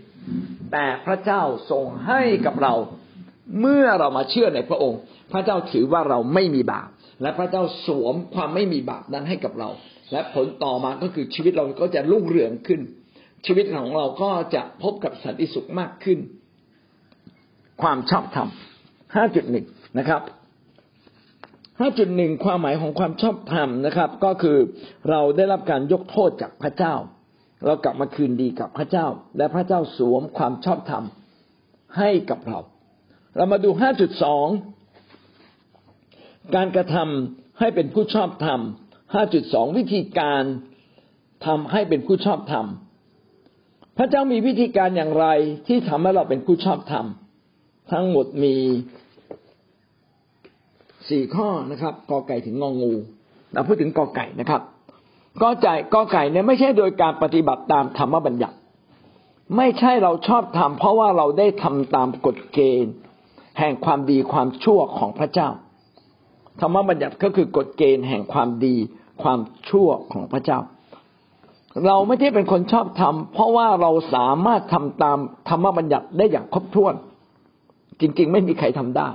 [0.72, 2.74] แต่พระเจ้าทรงให้กับเรา
[3.60, 5.00] เมื่อเรามาเชื่อในพระองค์
[5.32, 6.88] พระเจ้าถือว่าเราไม่มีบาป
[7.22, 9.68] และพระเจ้าสวมความไม่มีบาปนั้นให้กับเรา
[10.12, 12.80] และผลต่อมาก็คือชีวิตเราก็จะรุ่งเรืองขึ้น
[13.46, 16.18] ชีวิตของเราก็จะพบกับสันติสุขมากขึ้น
[17.82, 18.48] ความชอบธรรม
[19.14, 19.66] ห้าจุดหนึ่ง
[19.98, 20.22] นะครับ
[21.80, 24.58] ห้าจุดหนึ่งความหมายของความชอบธรรมนะครับ ก็คือ
[25.10, 26.94] เราได้รับการยกโทษจากพระเจ้า
[27.64, 29.06] เรากลับมาคืนดีกับพระเจ้า
[29.36, 31.04] และพระเจ้าสวมความชอบธรรม
[31.98, 32.58] ให้กับเรา
[33.36, 33.70] เรามาดู
[34.92, 38.60] 5.2การกระทำให้เป็นผู้ชอบธรรม
[39.18, 40.42] 5.2วิธีการ
[41.46, 42.66] ทำให้เป็นผู้ชอบธรรม
[43.98, 45.26] พระเจ้ามีวิธีการอย่างไร
[45.66, 47.06] ที่ทำให้เราเป็นผู้ชอบธรรม
[47.92, 48.54] ทั้งหมดมี
[51.08, 52.92] สี่ข้อนะครับกอไก่ถึงงองู
[53.52, 54.62] เราพูดถึงกอไก่นะครับ
[55.42, 58.56] กอใจกอไก่เนี่ยไม่ใช่โดยการปฏิบัติตามธรรมบัญญัติ
[59.56, 62.94] ไม่ใช่เราชอบทำเพราะว่าเราได้ทำตามกฎเกณฑ์
[63.58, 65.48] แห่งความดีความชั่วของพระเจ้า
[66.60, 68.76] ธรรมบัญญัติก็คือกฎเกณฑ์แห่งความดี
[69.22, 69.38] ความ
[69.70, 70.58] ชั่วของพระเจ้า
[71.86, 75.18] เราไม่ได้เป็นคนชอบทำเพราะว่าเราสามารถทำตาม
[75.48, 76.94] ธรรมบัญญัติได้อย่างครบถ้วน
[78.00, 79.08] จริง ๆ ไม่มีใครทำได้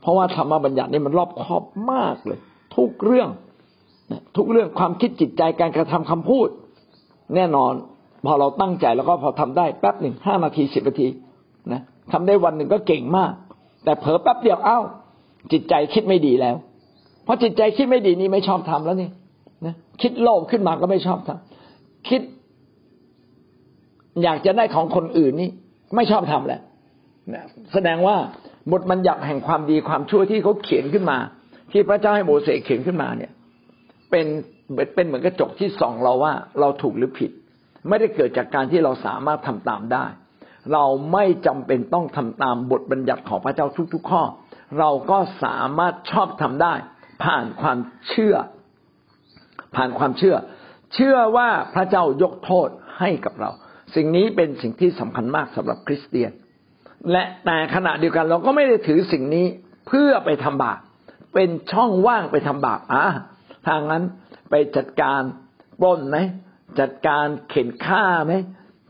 [0.00, 2.38] เพราะว่าธรรมบัญญัตินี่มันรอบคอบมากเลย
[2.76, 3.28] ทุกเรื่อง
[4.36, 6.48] ทุกเรื่องความคิดจิตใจการกระทำคำพูด
[7.34, 7.72] แน่นอน
[8.26, 11.08] พอเราตั้งใจแล้วก็พอทำได้แป๊บหนึ่งห้านาทีสิบนาที
[11.72, 11.80] นะ
[12.12, 13.32] ทำได้วันหนึ่งก็เก่งมาก
[13.84, 14.78] แต่เผลอแป๊บเดียวเอ้า
[15.52, 16.56] จิตใจคิดไม่ดีแล้ว
[17.24, 19.10] เพราะจิตใจคิดไม่ดีนี่ไม่ชอบทำแล้วนี่
[19.66, 22.20] นะคิดโลภขึ้นมาก็ไม่ชอบทำคิด
[24.22, 25.50] อยากจะได้ของคนอื่นนี่
[25.96, 26.73] ไม่ชอบทำแล้วนะ
[27.72, 28.16] แสดงว่า
[28.72, 31.18] บทบัญญัติแห่งความดีความชั่วที่เขาเขียนขึ้นมา
[31.72, 33.32] ที่พระเจ้าให้โมเสสเขียนขึ้นมาเนี่ย
[34.10, 34.26] เป็น
[34.94, 37.30] เป็นเหมือนกระจกที่ส่องเราว่าเราถูกหรือผิด
[37.88, 40.04] ไม่ได้เกิดจากการที่เราสามารถทำตามได้
[40.72, 44.22] เราไม่จำเป็นต้องทำตามบทบัญญัติของพระเจ้าทุก ๆ ข้อ
[44.78, 46.74] เราก็สามารถชอบทำได้
[47.24, 48.34] ผ่านความเชื่อ
[49.76, 50.36] ผ่านความเชื่อ
[50.94, 53.50] เชื่อว่าพระเจ้ายกโทษให้กับเรา
[53.94, 56.30] สิ่งนี้เป็นสิ่งที่สำคัญมากสำหรับคริสเตียน
[57.12, 59.46] และแต่ขณะเดียวกันเราก็ไม่ได้ถือสิ่งนี้
[59.88, 60.78] เพื่อไปทำบาป
[61.34, 63.04] เป็นช่องว่างไปทำบาปอะ
[63.68, 64.02] ทางนั้น
[64.50, 65.20] ไปจัดการ
[65.82, 66.18] ปล้นไหม
[66.80, 68.34] จัดการเข็นฆ่าไหม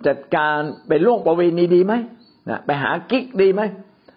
[0.06, 1.94] จัดการไปล่วงประเวณีดีไหม
[2.48, 3.62] นะไปหากิ๊กดีไหม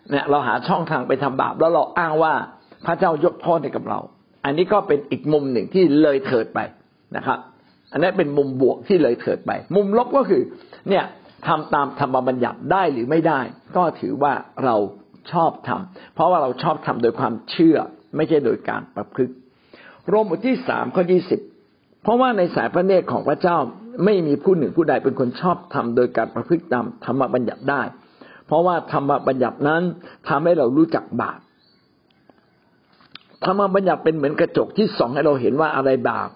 [0.09, 2.33] เนี่ยเราหาช่องทางไปทำบาป แล้วเราอ้างว่า
[2.85, 3.99] พระเจ้ายกโทษให้กับเรา
[4.45, 6.59] อันนี้ก็เป็นอีกมุมหนึ่งที่เลยเถิดไป
[7.15, 7.39] นะครับ
[7.91, 10.41] อันนี้เป็นมุมบวกที่เลยเถิดไป มุมลบก็คือ
[10.89, 11.03] เนี่ย
[11.47, 13.39] ทำตามธรรมบัญญัติได้หรือไม่ได้
[13.75, 14.33] ก็ถือว่า
[14.63, 14.75] เรา
[15.31, 17.77] ชอบทำเพราะว่าเราชอบทำโดยความเชื่อ
[18.15, 19.33] ไม่ใช่โดยการประพฤติ
[20.07, 21.39] โรมบทที่สามข้อยี่สิบ
[22.03, 23.57] เพราะว่าในสายพระเนตรของพระเจ้า
[24.05, 27.81] ไม่มีผู้หนึ่งผู้ใดเป็นคนชอบทำโดยการประพฤติตามธรรมบัญญัติได้
[28.47, 29.81] เพราะว่าธรรมบัญญัตินั้น
[30.27, 31.39] ทำให้เรารู้จักบาป
[33.45, 36.29] ธรรมบัญญัติเป็นเหมือนกระจกที่ส่องให้เราเห็นว่าอะไรบาป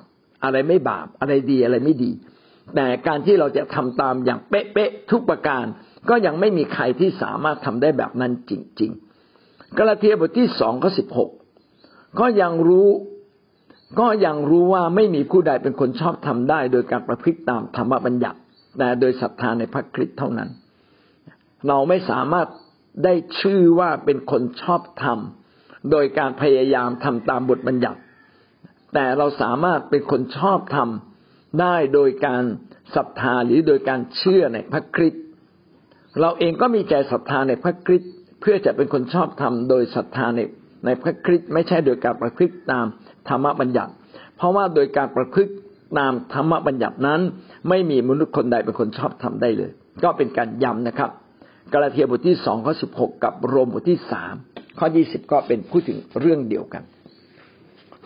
[0.44, 2.12] อะไรไม่บาป อะไรดีอะไรไม่ดี
[2.76, 5.66] แต่การที่เราจะทำตามอย่างเป๊ะๆทุกประการ
[6.10, 8.92] ก็ยังไม่มีใครที่สามารถทำได้แบบนั้นจริง
[9.36, 11.30] ๆ กาลาเทียบทที่สองข้อสิบหก
[12.20, 12.90] ก็ยังรู้
[14.00, 18.40] ก็ยังรู้ว่าไม่มีผู้ใดเป็นคนชอบทำได้ โดยการประพฤติตามธรรมบัญญัติ
[18.78, 20.50] แต่โดยศรัทธาในพระคริสต์เท่านั้น
[21.68, 22.48] เราไม่สามารถ
[23.04, 25.20] ได้ชื่อว่าเป็นคนชอบธรรม
[25.92, 28.00] โดยการพยายามทำตามบทบัญญัติ
[28.94, 30.90] แต่เราสามารถเป็นคนชอบธรรม
[31.60, 32.44] ได้โดยการ
[32.96, 35.24] ศรัทธาหรือโดยการเชื่อในพระคริสต์
[36.20, 38.12] เราเองก็มีใจศรัทธาในพระคริสต์
[38.42, 40.40] เพื่อจะเป็นคนชอบธรรมโดยศรัทธาใน
[40.86, 42.86] ในพระคริสต์ไม่ใช่โดยการประพฤติตาม
[43.30, 43.92] ธรรมบัญญัติ
[44.38, 45.54] เพราะว่าโดยการประพฤติ
[46.00, 47.22] ตามธรรมบัญญัตินั้น
[47.70, 49.72] ไม่มีมนุษย์คนใดเป็นคนชอบทำได้เลย
[50.04, 51.10] ก็เป็นการย้ำนะครับ
[51.74, 54.34] กาลาเทียบทที่สองข้อสิบหกกับโรมบทที่สาม
[54.80, 56.84] ข้อยี่สิบก็เป็นพูดถึงเรื่องเดียวกัน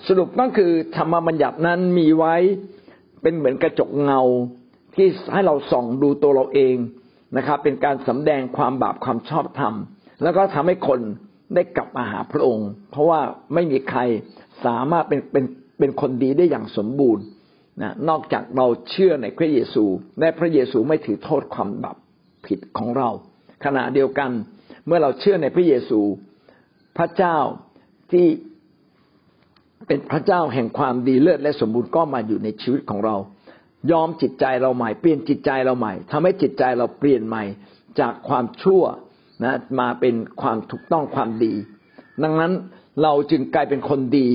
[0.08, 2.36] สรุปก็คือธรรมบัญญัตินั้นมีไว้
[3.26, 4.22] เป็นเหมือนกระจกเงา
[4.96, 6.76] ที่ให้เราส่องดูตัวเราเอง
[7.38, 9.74] นะครับ เป็นการสำแดงความบาปความชอบธรรม
[10.24, 11.00] แล้วก็ทำให้คน
[11.56, 13.22] ได้กลับมาหาพระองค์ เพราะว่า
[13.54, 14.00] ไม่มีใคร
[14.66, 15.46] สามารถเป็นเป็น
[15.80, 17.24] เป็นคนดีได้อย่างสมบูรณ์
[17.82, 19.84] นะนอกจากเราเชื่อในพระเยซู
[20.20, 21.98] และพระเยซูไม่ถือโทษความบาป
[22.46, 23.10] ผิดของเรา
[23.66, 24.32] ขณะเดียวกัน
[24.86, 26.00] เมื่อเราเชื่อในพระเยซู
[26.98, 27.38] พระเจ้า
[28.12, 28.26] ที่
[29.88, 33.16] เป็นพระเจ้าแห่งความดีเลิศและสมบูรณ์ก็มาอยู่ในชีวิตของเรา
[33.92, 37.44] ยอมจิตใจเราใหม่ เปลี่ยนจิตใจเราใหม่ทำให้จิตใจเราเปลี่ยนใหม่
[38.00, 38.84] จากความชั่ว
[39.44, 41.54] นะมาเป็นความถูกต้องความดี
[42.24, 42.54] ดังนั้น
[43.04, 44.28] เราจึงกลายเป็นคนดี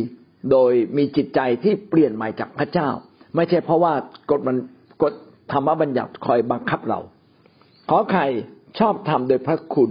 [0.51, 2.89] โดยมีจิตใจที่เปลี่ยนใหม่จากพระเจ้า
[3.37, 3.93] ไม่ใช่เพราะว่า
[4.31, 4.57] กฎมัน
[5.03, 5.13] กฎ
[5.53, 7.01] ธรรมบัญญัติคอยบังคับเรา
[7.91, 8.23] ขอใคร
[8.79, 9.91] ชอบทำโดยพระคุณ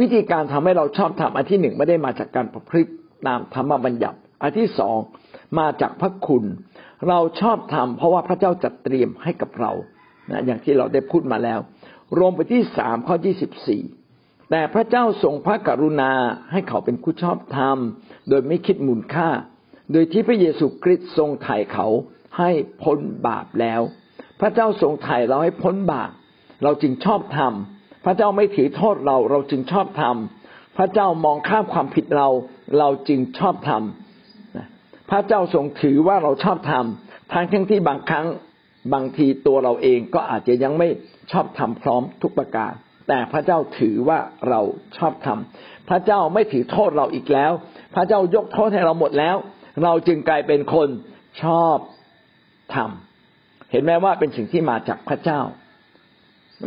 [0.00, 2.90] วิธีการทำให้เราชอบทำอันที่หนึ่งไม่ได้มาจากการประพฤติ
[3.26, 4.98] ตามธรรมบัญญัติ อันที่สอง
[5.58, 6.44] มาจากพระคุณ
[7.08, 9.72] เราชอบทำเพราะว่าพระเจ้าจัดเตรียมให้กับเรา
[10.30, 11.60] นะอย่างที่เราได้พูดมาแล้ว
[12.18, 13.82] รวมไปที่สามข้อยี่สิบสี่
[14.50, 16.12] แต่พระเจ้าทรงพระกรุณา
[16.52, 17.76] ให้เขาเป็นผู้ชอบธรรม
[18.28, 19.28] โดยไม่คิดมูลค่า
[19.92, 21.86] โดยที่พระเยซูคริสต์ทรงไถ่เขา
[22.38, 22.50] ให้
[22.82, 23.80] พ้นบาปแล้ว
[24.40, 26.10] พระเจ้าทรงไถ่เราให้พ้นบาป
[26.62, 27.52] เราจึงชอบธรรม
[28.04, 30.16] พระเจ้าไม่ถือโทษเรา เราจึงชอบธรรม
[30.76, 32.28] พระเจ้ามองข้ามความผิดเรา
[32.78, 33.82] เราจึงชอบธรรม
[35.12, 36.86] พระเจ้าทรงถือว่าเราชอบธรรม
[37.32, 38.26] ทั้งทั้งที่บางครั้ง
[38.94, 40.88] บางทีตัวเราเองก็อาจจะยังไม่
[41.32, 42.72] ชอบทำพร้อมทุกประการ
[43.08, 44.60] แต่พระเจ้าถือว่าเรา
[44.98, 47.52] ชอบทำพระเจ้าไม่ถือโทษเราอีกแล้ว
[47.94, 49.36] พระเจ้ายกโทษให้เราหมดแล้ว
[49.82, 50.88] เราจึงกลายเป็นคน
[51.42, 51.76] ชอบ
[52.74, 55.40] ทำเห็นไหมว่าเป็นสิ่งที่มาจากพระเจ้า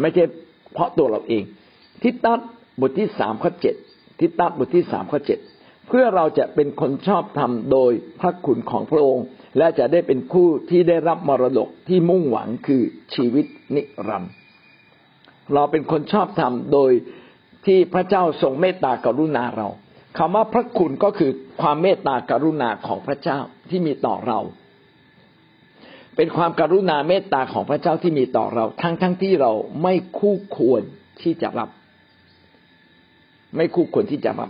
[0.01, 0.23] ไม่ใช่
[0.73, 1.43] เพราะตัวเราเอง
[2.03, 2.33] ทิฏฐั
[2.81, 3.75] บทที่สามข้อเจ็ด
[4.19, 5.39] ทิฏฐับทที่สามข้อเจ็ด
[5.87, 9.25] เพื่อเราจะเป็นคนชอบธรรมโดยพระคุณของพระองค์
[9.57, 12.81] และจะได้เป็นคู่ที่ได้รับมรดกที่มุ่งหวังคือ
[13.15, 13.45] ชีวิต
[13.75, 14.33] นิรันดร์
[15.53, 16.91] เราเป็นคนชอบธรรมโดย
[17.65, 19.67] ที่พระเจ้าทรงเมตตากรุณาเรา
[20.17, 24.39] คำว่าพระคุณก็คือความเมตตากรุณาของพระเจ้าที่มีต่อเรา
[26.15, 29.51] เป็นความกรุณาเมตตาของพระเจ้าที่มีต่อเรา ทั้งทั้งที่เรา
[29.83, 30.81] ไม่คู่ควร
[31.21, 31.69] ที่จะรับ
[33.55, 34.47] ไม่คู่ควรที่จะรั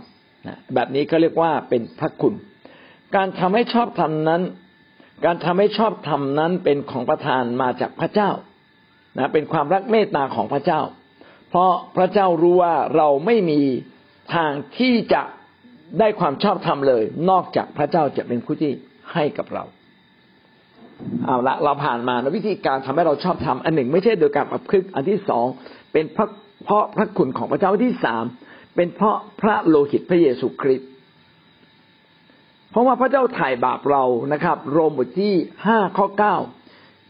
[0.74, 2.34] แบบนี้ก็เรียกว่าเป็นพระคุณ
[3.16, 4.42] การทำให้ชอบธรรมนั้น
[5.24, 8.30] การทำให้ชอบธรรมนั้นเป็นของประทานมาจากพระเจ้า
[9.18, 10.80] นะเป็นความรักเมตตาของพระเจ้า
[11.50, 13.60] เพราะพระเจ้ารู้ว่าเราไม่มี
[14.34, 15.22] ทางที่จะ
[15.98, 18.72] ได้ความชอบธรรมเลย นอกจากพระเจ้าจะเป็นผู้ที่
[19.12, 19.64] ให้กับเรา
[21.24, 25.46] เอาละเราผ่านมาในวิธีการทำให้เราชอบธรรมอันหนึ่ง ไม่ใช่โดยการประพฤติอันที่สอง
[25.92, 26.28] เป็นเพราะ
[26.64, 28.24] เพราะพระคุณของพระเจ้าที่สาม
[28.76, 30.88] เป็นเพราะพระโลหิตพระเยซูคริสต์
[32.70, 35.34] เพราะว่าพระเจ้าถ่ายบาปเรานะครับ โรมบทที่
[35.66, 36.36] ห้าข้อเก้า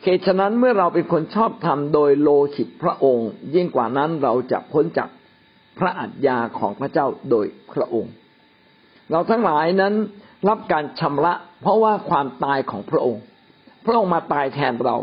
[0.03, 5.09] เหตุฉะนั้นเมื่อเราเป็นคนชอบธรรมโดยโลหิตพระองค์ ยิ่งกว่านั้นเราจะพ้นจาก
[5.79, 8.13] พระอัจญาของพระเจ้าโดยพระองค์
[9.11, 9.95] เราทั้งหลายนั้น
[10.49, 13.23] รับการชำระ เพราะว่าความตายของพระองค์
[13.87, 14.97] พระองค์มาตายแทนเรา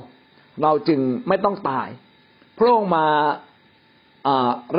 [0.64, 1.88] เราจึงไม่ต้องตาย
[2.60, 3.06] พระองค์มา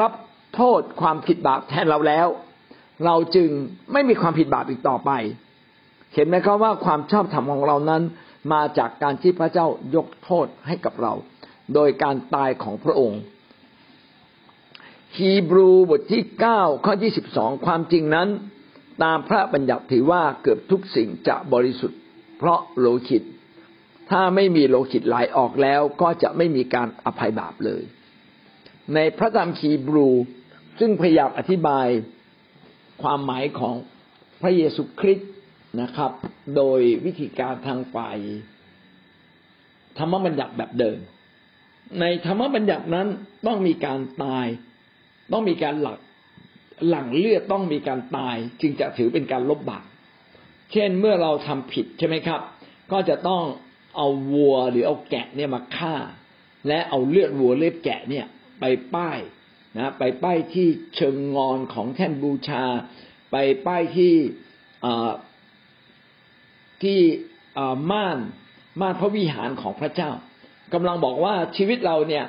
[0.01, 0.13] รับ
[0.55, 2.29] โทษความผิดบาปแทนเราแล้ว
[3.05, 3.49] เราจึง
[3.93, 5.11] ไม่มีความผิดบาปอีกต่อไป
[6.15, 8.03] เห็นไหมครับว่าความชอบธรรมของเรานั้น
[8.53, 11.13] มาจากการที่พระเจ้ายกโทษให้กับเรา
[11.75, 13.21] โดยการตายของพระองค์
[15.17, 18.29] ฮีบรูบทที่เก้าข้อที่สิบสองความจริงนั้น
[19.03, 22.01] ตามพระบัญญัติถือว่าเกือบทุกสิ่งจะบริสุทธิ์
[22.39, 23.23] เพราะโลหิต
[24.11, 27.83] ถ้าไม่มีโลหิตไหลออกแล้วก็จะไม่มีการอภัยบาปเลย
[28.95, 30.09] ในพระธรรมฮีบรู
[30.79, 31.87] ซึ่งพยายามอธิบาย
[33.03, 33.75] ความหมายของ
[34.43, 35.31] พระเยซูคริสต์
[35.83, 36.13] นะครับ
[36.57, 38.19] โดยวิธีการทางฝ่าย
[39.99, 40.99] ธรรมบัญญัติแบบเดิม
[42.01, 43.09] ในธรรมบัญญัตินั้น
[43.47, 44.47] ต้องมีการตาย
[45.33, 45.99] ต้องมีการหลัก
[46.89, 49.85] หลังเลือดต้องมีการตาย จึงจะถือเป็นการลบบาป
[50.73, 52.41] เช่นเมื่อเราทำผิดใช่ไหมครับ
[52.93, 53.43] ก็จะต้อง
[53.97, 55.95] เอาวัวหรือเอาแกะเนี่ยมาฆ่า
[56.69, 58.27] และเอาเลือดวัวเลือดแกะเนี่ย
[58.61, 59.19] ไปป้าย
[59.79, 62.65] นะไปป้ายที่เชิงงอนของแท่นบูชา
[63.33, 64.15] ไปป้ายที่
[66.83, 66.99] ที่
[67.91, 68.19] ม่าน
[68.81, 70.11] ม่านพระวิหารของพระเจ้า
[70.73, 72.27] กำลังบอกว่าชีวิตเราเนี่ย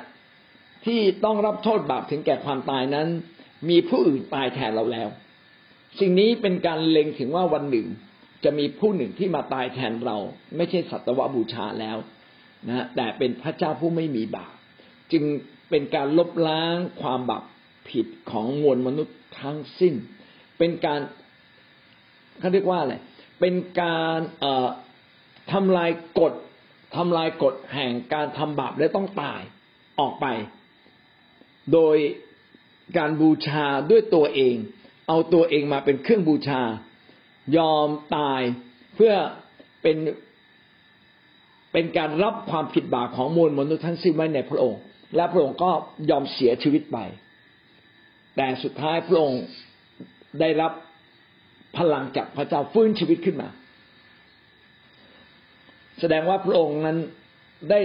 [0.84, 3.08] ที่ต้องรับโทษบาปถึงแก่ความตายนั้น
[3.68, 5.08] มีผู้อื่นตายแทนเราแล้ว
[6.00, 7.86] สิ่งนี้เป็นการเล็งถึงว่าวันหนึ่ง
[8.44, 10.16] จะมีผู้หนึ่งที่มาตายแทนเรา
[10.56, 11.96] ไม่ใช่สัตวบูชาแล้ว
[12.68, 14.54] นะแต่เป็นพระเจ้าผู้ไม่มีบาป
[15.12, 15.24] จึง
[15.70, 17.44] เป็นการลบล้างความบาป
[17.90, 19.94] ผิดของมวลมนุษย์ทั้งสิ้น
[20.58, 21.00] เป็นการ
[22.38, 22.94] เขาเรียกว่าอะไร
[23.40, 24.68] เป็นการเอ่อ
[25.52, 26.32] ทำลายกฎ
[26.96, 29.40] ทำลายกฎแห่งการทำบาปและต้องตาย
[30.00, 30.26] ออกไป
[31.72, 31.96] โดย
[32.98, 34.54] การบูชาด้วยตัวเอง
[35.08, 36.62] เอาตัวเองมาเป็นเครื่องบูชา
[37.56, 38.42] ยอมตาย
[38.94, 39.14] เพื่อ
[39.82, 39.96] เป็น
[41.72, 44.80] เป็นการรับความผิดบาปของมวลมนุษย์ทั้งสิ้นไว้ในพระองค์
[45.14, 45.70] และพระองค์ก็
[46.10, 46.98] ยอมเสียชีวิตไป
[48.36, 49.42] แต่สุดท้ายพระองค์
[50.40, 50.72] ได้รับ
[51.78, 53.48] พลังจากพระเจ้าฟื้นชีวิตขึ้นมา
[56.00, 56.98] แสดงว่าพระองค์นั้น
[57.70, 57.80] ได้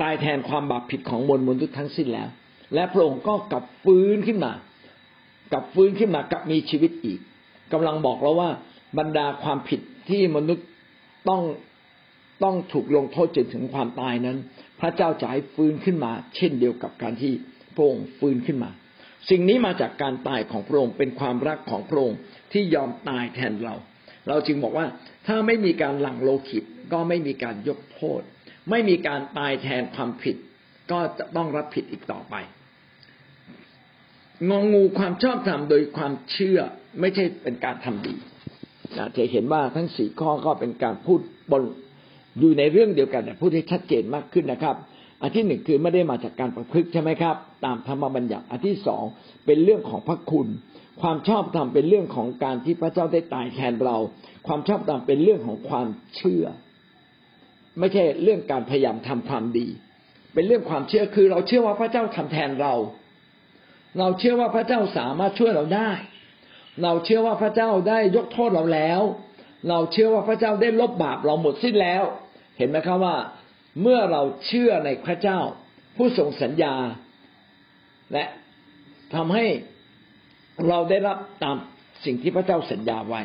[0.00, 2.28] ตายแทนความบาปผิดของมวลมนุษย์ทั้งสิ้นแล้ว
[2.74, 4.52] และพระองค์ก็กลับฟื้นขึ้นมา
[5.52, 7.20] กลับฟื้นขึ้นมากลับมีชีวิตอีก
[7.72, 8.50] กำลังบอกเราว่า
[8.98, 10.66] บรรดาความผิดที่มนุษย์
[11.28, 11.42] ต้อง
[12.44, 14.38] ต้องถูกลงโทษจนถึงความตายนั้น
[14.80, 17.32] พระเจ้าจะให้ฟื้นขึ้นมา เช่นเดียวกับการที่
[17.74, 18.70] พระองค์ฟื้นขึ้นมา
[19.30, 22.18] สิ่งนี้มาจากการตายของพระองค์เป็นความรักของพระองค์
[22.52, 23.74] ที่ยอมตายแทนเรา
[24.28, 24.86] เราจึงบอกว่า
[25.26, 28.22] ถ้าไม่มีการหลั่งโลหิตก็ไม่มีการยกโทษ
[28.70, 30.36] ไม่มีการตายแทนความผิด
[30.90, 32.34] ก็จะต้องรับผิดอีกต่อไป
[34.48, 36.58] งองูความชอบธรรมโดยความเชื่อ
[37.00, 38.14] ไม่ใช่เป็นการทำดี
[39.16, 41.20] จะเห็นว่าทั้งสี่ข้อก็เป็นการพูด
[41.52, 41.62] บน
[42.38, 44.76] อยู่ในเรื่องเดียวกันแต่พูดให้ชัดเจนมากขึ้นนะครับ
[45.22, 49.04] อันที่หนึ่งคือไม่ได้มาจากการประพฤติใช่ไหมครับ ตามธรรมบัญญัติอันที่สอง
[49.46, 50.48] เป็นเรื่องของพระคุณ
[51.02, 53.96] ความชอบธรรมเป็นเรื่องของการที่พระเจ้าได้ตายแทนเรา
[54.46, 56.44] ความชอบธรรมเป็นเรื่องของความเชื่อ
[57.78, 59.66] ไม่ใช่เรื่องการพยายามทำความดี
[60.34, 62.74] เป็นเรื่องความเชื่อคือเราเชื่อว่าพระเจ้าทำแทนเรา
[63.98, 65.90] เราเชื่อว่าพระเจ้าสามารถช่วยเราได้
[66.82, 69.00] เราเชื่อว่าพระเจ้าได้ยกโทษเราแล้ว
[69.68, 72.04] เราเชื่อว่าพระเจ้าได้ลบบาปเราหมดสิ้นแล้ว
[72.58, 73.16] เห็นไหมครับว่า
[73.82, 75.40] เมื่อเราเชื่อในพระเจ้า
[75.96, 76.74] ผู้ทรงสัญญา
[78.12, 78.24] และ
[79.14, 79.46] ทำให้
[80.68, 81.56] เราได้รับตาม
[82.04, 83.22] สิ่งที่พระเจ้าสัญญาไว้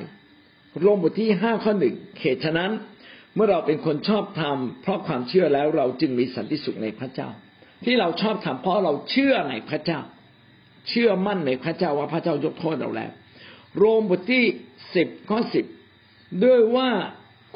[0.83, 2.71] รมบทที่ห้าข้อหนึ่งเหตุฉะนั้น
[3.35, 7.29] เมื่อเราเป็นคนชอบธรรมเพราะความเชื่อแล้วเราจึงมีสันติสุขในพระเจ้า
[7.85, 9.99] ที่เราชอบธรรมเพราะเราเชื่อในพระเจ้า
[10.89, 13.11] เชื่อมั่นในพระเจ้าว่าพระเจ้ายกโทษเราแล้ว
[13.77, 14.45] โรมบทที่
[14.95, 15.65] สิบข้อสิบ
[16.43, 16.89] ด้วยว่า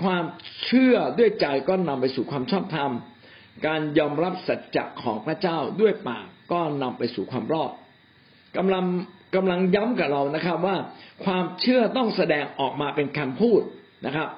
[0.03, 0.23] ความ
[0.65, 2.91] เชื่อด้วยใจก็นำไปสู่ความชอบธรรม
[3.65, 7.71] การยอมรับสัจจะของพระเจ้าด้วยปากก็นำไปสู่ความรอด
[8.57, 8.85] กำลัง
[9.35, 10.75] กำลังย้ำกับเรานะครับว่า
[11.25, 13.61] ความเชื่อต้องแสดงออกมาเป็นคำพูด
[14.05, 14.29] นะครับ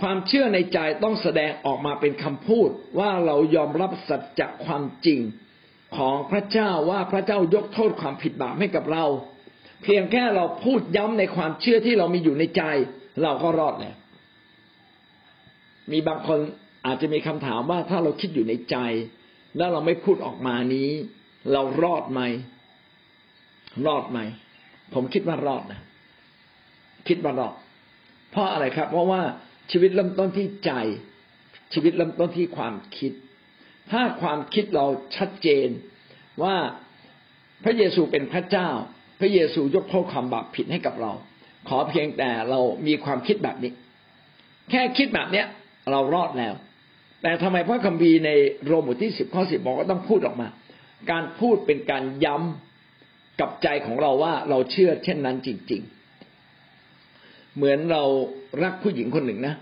[0.00, 2.68] ความเชื่อในใจต้องแสดงออกมาเป็นคำพูด
[2.98, 5.20] ว่าเรายอมรับสัจจะความจริง
[5.96, 9.04] ของพระเจ้าว่าพระเจ้ายกโทษความผิดบาปให้กับเรา
[9.82, 12.62] เพียงแค่เราพูดย้ำในความเชื่อที่เรามีอยู่ในใจ
[13.22, 13.94] เราก็รอดแล้ว
[15.92, 16.38] มีบางคน
[16.86, 18.76] อาจจะมีคำถามว่าถ้าเราคิดอยู่ในใจ
[19.56, 20.88] แล้วเราไม่พูดออกมานี้
[21.52, 22.20] เรารอดไหม
[23.86, 24.18] รอดไหม
[24.94, 25.80] ผมคิดว่ารอดนะ
[27.08, 27.54] คิดว่ารอด
[28.30, 29.22] เพราะอะไรครับ เพราะว่า
[29.70, 30.72] ชีวิตเริ่มต้นที่ใจ
[31.72, 33.12] ชีวิตเริ่มต้นที่ความคิด
[33.90, 35.68] ถ้าความคิดเราชัดเจน
[36.42, 36.56] ว่า
[37.64, 38.68] พระเยซูเป็นพระเจ้า
[39.20, 41.12] พระเยซูยกโทษความบาปผิดให้กับเรา
[41.68, 43.72] ขอเพียงแต่เรามีความคิดแบบนี้
[44.70, 45.46] แค่คิดแบบเนี้ย
[45.90, 46.54] เรารอดแล้ว
[47.22, 48.30] แต่ทำไมพระคัมภีร์ใน
[48.66, 50.48] โรมบทที่สิบข้อสิบบอกว่าต้องพูดออกมา
[51.10, 55.82] การพูดเป็นการย้ำกับใจของเราว่าเราเชื่อเช่นนั้นจริง
[56.68, 58.02] ๆ เหมือนเรา
[58.62, 59.54] รักผู้หญิงคนหนึ่งนะ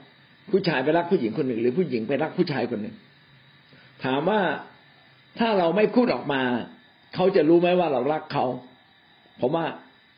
[0.50, 2.94] ผู้ชายไปรักผู้หญิงคนหนึ่ง หรือผู้หญิงไปรักผู้ชายคนหนึ่ง
[4.04, 4.40] ถามว่า
[5.38, 6.42] ถ้าเราไม่พูดออกมา
[7.14, 8.44] เขาจะรู้ไหมว่าเรารักเขา
[9.40, 9.66] ผมว่า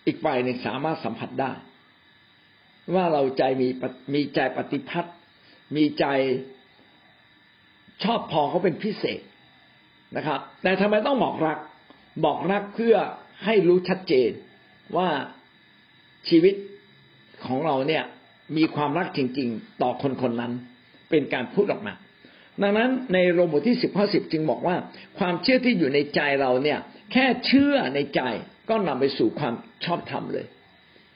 [0.07, 1.53] อีกฝ่ายหนึ่งสามารถสัมผัสได้
[2.95, 3.69] ว่าเราใจมี
[4.15, 5.09] มีใจปฏิพัทธ
[5.77, 6.05] มีใจ
[8.05, 9.21] ชอบพอเขาเป็นพิเศษ
[10.17, 11.59] นะครับ แต่ทำไมต้องบอกรัก
[12.25, 12.97] บอกรักเพื่อ
[13.45, 14.31] ให้รู้ชัดเจน
[14.97, 15.09] ว่า
[16.29, 16.55] ชีวิต
[17.47, 18.05] ของเราเนี่ย
[18.57, 20.53] มีความรักจริง ๆ ต่อคนคนนั้น
[21.11, 21.95] เป็นการพูดออกมา
[22.63, 24.77] ดังนั้นในโรมบทที่สิบข้อสิบจึงบอกว่า
[25.19, 26.79] ความเชื่อที่อยู่ในใจเราเนี่ย
[27.13, 28.21] แค่เชื่อในใจ
[28.69, 30.47] ก็นำไปสู่ความชอบธรรมเลย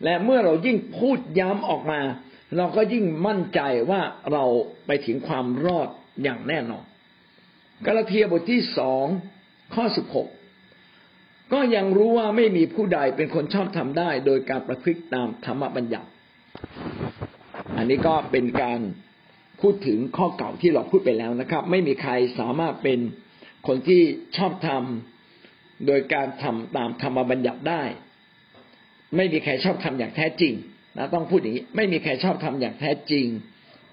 [0.04, 2.00] และเมื่อเรายิ่งพูดย้ำออกมา
[2.56, 4.00] เราก็ยิ่งมั่นใจว่า
[4.32, 4.44] เรา
[4.86, 5.88] ไปถึงความรอด
[6.22, 6.84] อย่างแน่นอน
[7.86, 9.06] กาลาเทียบทที่สอง
[9.74, 10.28] ข้อสิบหก
[11.52, 16.08] ก็ยังรู้ว่าไม่มีผู้ใดเป็นคนชอบทำได้ โดยการประพฤติตามธรรมบัญญัติ
[17.76, 18.80] อันนี้ก็เป็นการ
[19.60, 22.98] พูดถึงข้อเก่าที่เราพูดไปแล้วนะครับ ไม่มีใครสามารถเป็น
[23.66, 24.02] คนที่
[24.36, 27.82] ชอบทำโดยการทำตามธรรมบัญญัติได้
[29.16, 30.54] ไม่มีใครชอบทำอย่างแท้จริง
[30.96, 33.26] นะต้องพูดอย่างนี้ไม่มีใครชอบทำอย่างแท้จริง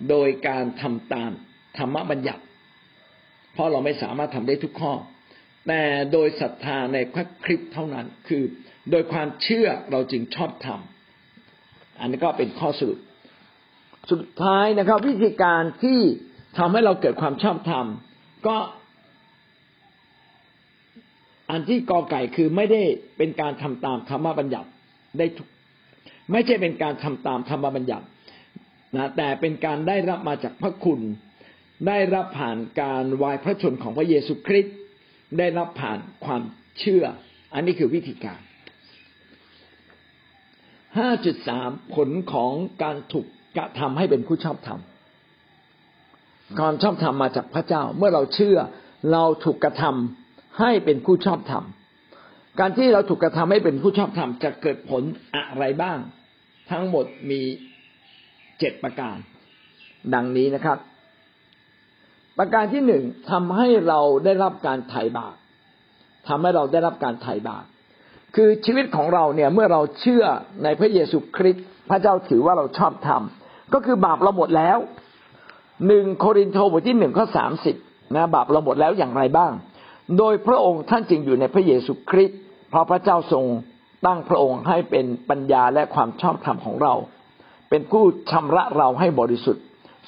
[0.10, 1.32] โดยการทำตาม
[1.78, 2.44] ธรรมบัญญัติ
[3.54, 4.94] เพราะเราไม่สามารถทำได้ทุกข้อ
[5.68, 5.82] แต่
[6.12, 8.44] โดยศรัทธาในพระคริสต์เท่านั้น คือ
[8.92, 10.68] โดยความเชื่อเราจึงชอบท
[12.00, 13.00] อันนี้ก็เป็นข้อสรุป
[14.12, 16.00] สุดท้ายนะครับ วิธีการที่
[16.58, 17.86] ทำให้เราเกิดความชอบธรรม
[18.48, 18.56] ก็
[21.52, 22.82] อันที่กอไก่คือไม่ได้
[23.18, 24.70] เป็นการทำตามธรรมบัญญัติ
[25.18, 25.48] ได้ทุก
[26.32, 28.06] ไม่ใช่เป็นการทำตามธรรมบัญญัติ
[28.96, 31.00] นะแต่เป็นการได้รับมาจากพระคุณ
[31.88, 34.76] ได้รับผ่านการวายพระชนของพระเยซูคริสต์
[35.38, 36.42] ได้รับผ่านความ
[36.80, 37.04] เชื่อ
[37.54, 38.40] อันนี้คือวิธีการ
[41.18, 42.52] 5.3 ผลของ
[42.84, 43.26] การถูก
[43.58, 44.80] กระทำให้เป็นผู้ชอบธรรม
[46.60, 48.58] ความชอบธรรมมาจากพระเจ้า เมื่อเราเชื่อ
[49.12, 51.64] เราถูกกระทำให้เป็นผู้ชอบธรรม
[52.60, 55.04] การที่เราถูกกระทำให้เป็นผู้ชอบธรรมจะเกิดผล
[55.36, 55.98] อะไรบ้าง
[56.72, 57.42] ทั้งหมดมี
[58.60, 59.18] เจ็ดประการ
[60.14, 60.78] ดังนี้นะครับ
[62.38, 65.36] ประการที่หนึ่งทำให้เราได้รับการไถ่บาป
[66.28, 67.66] ทำให้เราได้รับการไถ่บาป
[68.36, 70.24] คือชีวิตของเราเนี่ยเมื่อเราเชื่อ
[70.64, 74.78] ในพระเยซูคริสต์พระเจ้าถือว่าเราชอบทำก็คือบาปเราหมดแล้ว
[75.88, 77.76] หนึ่งโครินโตบทที่หนึ่งข้อสามสิบ
[78.16, 79.52] นะบาปเราหมดแล้วอย่างไรบ้าง
[80.18, 82.40] โดยพระองค์ท่านจึงอยู่ในพระเยซูคริสต์
[82.70, 83.46] เพราะพระเจ้าทรง
[84.06, 86.94] ตั้งพระองค์ให้เป็นปัญญาและความชอบธรรมของเรา
[87.70, 89.64] เป็นผู้ชำระเราให้บริสุทธิ์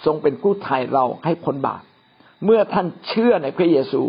[0.05, 1.81] ทรงเป็นผู้ไถ่เราให้พ้นบาป
[2.45, 4.01] เมื่อท่านเชื่อในพระเยซู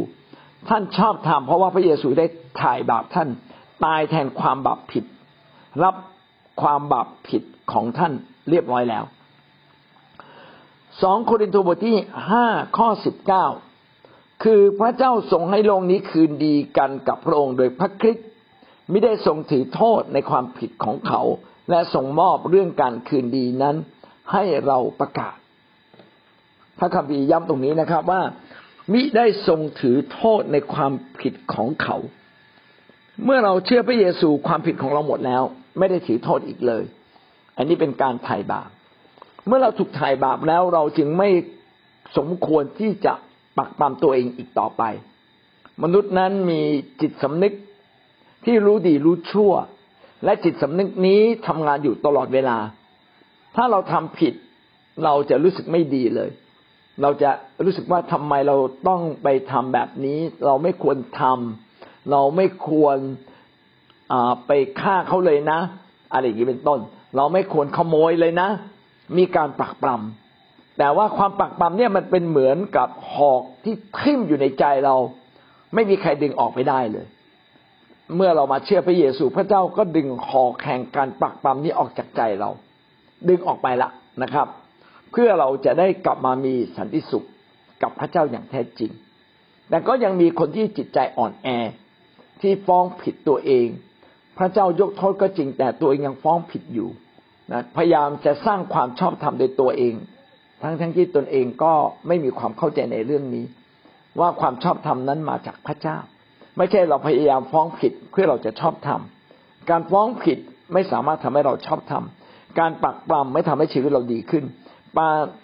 [0.68, 2.26] ท่านชอบธรรมเพราะว่าพระเยซูได้
[2.62, 3.28] ถ่ายบาปท่าน
[3.84, 5.04] ตายแทนความบาปผิด
[5.84, 5.94] รับ
[6.62, 8.12] ความบาปผิดของท่าน
[8.50, 9.04] เรียบร้อยแล้ว
[11.02, 11.96] สองโครินธ์บทที่
[12.30, 13.46] ห้าข้อสิบเก้า
[14.44, 18.28] คือพระเจ้าทรงให้โลกนี้คืนดีกันกับพระองค์โดยพระคริสต์
[18.90, 21.22] ไม่ได้ทรงถือโทษในความผิดของเขา
[21.70, 23.76] และทรงมอบเรื่องการคืนดีนั้น
[24.32, 25.36] ให้เราประกาศ
[26.78, 28.22] พระคัมภีร์ย้ำตรงนี้นะครับว่า
[28.92, 31.96] มิได้ทรงถือโทษในความผิดของเขา
[33.24, 35.42] เมื่อเราเชื่อพระเยซูความผิดของเราหมดแล้ว
[35.78, 36.84] ไม่ได้ถือโทษอีกเลย
[37.56, 38.68] อันนี้เป็นการไถ่บาป
[39.46, 41.28] เมื่อเราถูกไถ่าบาปแล้วเราจึงไม่
[42.16, 43.14] สมควรที่จะ
[43.58, 44.82] ปักปามตัวเองอีกต่อไป
[45.82, 46.60] มนุษย์นั้นมี
[47.00, 47.52] จิตสำนึก
[48.44, 49.52] ที่รู้ดีรู้ชั่ว
[50.24, 52.58] และจิตสำนึกนี้ทำงานอยู่ตลอดเวลา
[53.56, 54.34] ถ้าเราทำผิด
[55.04, 56.30] เราจะรู้สึกไม่ดีเลย
[57.02, 57.30] เราจะ
[57.64, 58.56] รู้สึกว่าทำไมเรา
[58.88, 62.96] ต้องไปทำแบบนี้ เราไม่ควรทำเราไม่ควร
[64.46, 65.58] ไปฆ่าเขาเลยนะ
[66.12, 66.80] อะไรอย่างนี้เป็นต้น
[67.16, 68.48] เราไม่ควรขโมยเลยนะ
[69.18, 74.96] มีการปักปรำแต่ว่าความปักปรำเนี่ยมันเป็นเหมือนกับหอกที่ทิ่มอยู่ในใจเรา
[75.74, 77.06] ไม่มีใครดึงออกไปได้เลย
[78.16, 82.50] เมื่อเรามาเชื่อพระเยซูพระเจ้าก็ดึงหอแห่งการปักปรำนี้ออกจากใจเรา
[83.28, 83.88] ดึงออกไปละ
[84.22, 84.46] นะครับ
[85.10, 87.26] เพื่อเราจะได้กลับมามีสันติสุข
[87.82, 88.90] กับพระเจ้าอย่างแท้จริง
[89.68, 91.48] แต่ก็ยังมีคนที่จิตใจอ่อนแอ
[92.40, 93.66] ที่ฟ้องผิดตัวเอง
[94.38, 96.88] พระเจ้ายกโทษก็จริง แต่ตัวเองยังฟ้องผิดอยู่
[97.52, 99.94] นะพยายามจะสร้างความชอบธรรมโดยตัวเอง
[100.62, 101.72] ทั้งทั้งที่ตนเองก็
[102.06, 103.44] ไม่มีความเข้าใจในเรื่องนี้
[104.20, 105.98] ว่าความชอบธรรมนั้นมาจากพระเจ้า
[106.60, 109.00] ไม่ใช่เราพยายามฟ้องผิดเพื่อเราจะชอบธรรม
[109.70, 110.38] การฟ้องผิด
[110.72, 112.04] ไม่สามารถทำให้เราชอบธรรม
[112.58, 114.44] การปักปรำไม่ทำให้ชีวิตเราดีขึ้น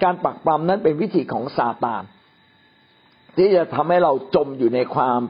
[0.02, 2.02] การปักปรำนั้นเป็นวิธีของซาตาน
[3.36, 5.20] ที่จะทำให้เราจมอยู่ในความ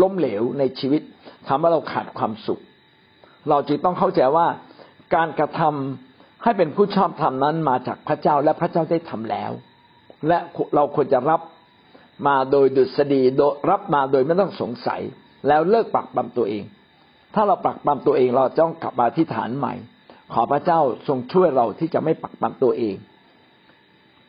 [0.00, 1.02] ล้มเหลวในชีวิต
[1.48, 2.60] ทำให้เราขาดความสุข
[3.48, 4.46] เราจึงต้องเข้าใจว่า
[5.14, 9.50] การกระทำให้เป็นผู้ชอบธรรมนั้นมาจากพระเจ้าและพระเจ้าได้ทำแล้ว
[10.28, 10.38] และ
[10.74, 11.40] เราควรจะรับ
[12.26, 13.22] มาโดยดุษฎี
[13.70, 15.00] รับมาโดยไม่ต้องสงสัย
[15.48, 16.64] แล้วเลิกปักปั๊มตัวเอง
[17.34, 19.74] ถ้าเราปักปั๊มตัวเองเราต้องกลับมาที่ฐานใหม่
[20.32, 22.96] ขอพระเจ้าทรงช่วยเราที่จะไม่ปักปั๊มตัวเอง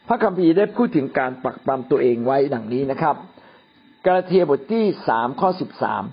[0.08, 3.16] พระคัมภีร์ได้พูดถึงการปักปั๊มตัวเองไว้ดังนี้นะครับ
[4.06, 6.04] กาลาเทียบทที่สามข้อสิบสาม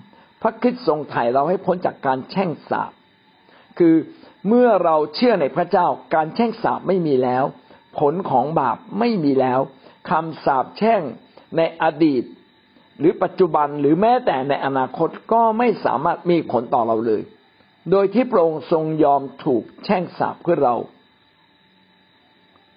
[0.41, 2.91] พระคิดทรงไถ่เราให้พ้นจากการแช่งสาบ
[3.79, 3.95] คือ
[4.47, 7.43] เมื่อเราเชื่อในพระเจ้าการแช่งสาบไม่มีแล้ว
[7.99, 9.59] ผลของบาปไม่มีแล้ว
[10.09, 11.01] คำสาบแช่ง
[11.55, 12.23] ในอดีต
[12.99, 17.21] หรือปัจจุบันหรือแม้แต่ในอนาคตก็ไม่สามารถมีผลต่อเราเลย
[17.91, 20.75] โดยที่พระองค์ทรงยอมถูกแช่งสาบเพื่อเรา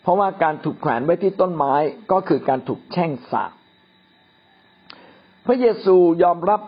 [0.02, 1.74] เพราะว่าการถูกแขวนไว้ที่ต้นไม้
[2.12, 3.52] ก็คือการถูกแช่งสาบ
[5.46, 6.60] พระเยซูยอมรับ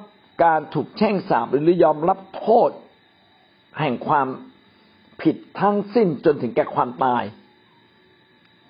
[0.45, 2.71] การถูกแช่งสาบหรือยอมรับโทษ
[3.81, 4.29] แห่งความ
[5.23, 7.23] ผิดทั้งสิ้นจนถึงแก่ความตาย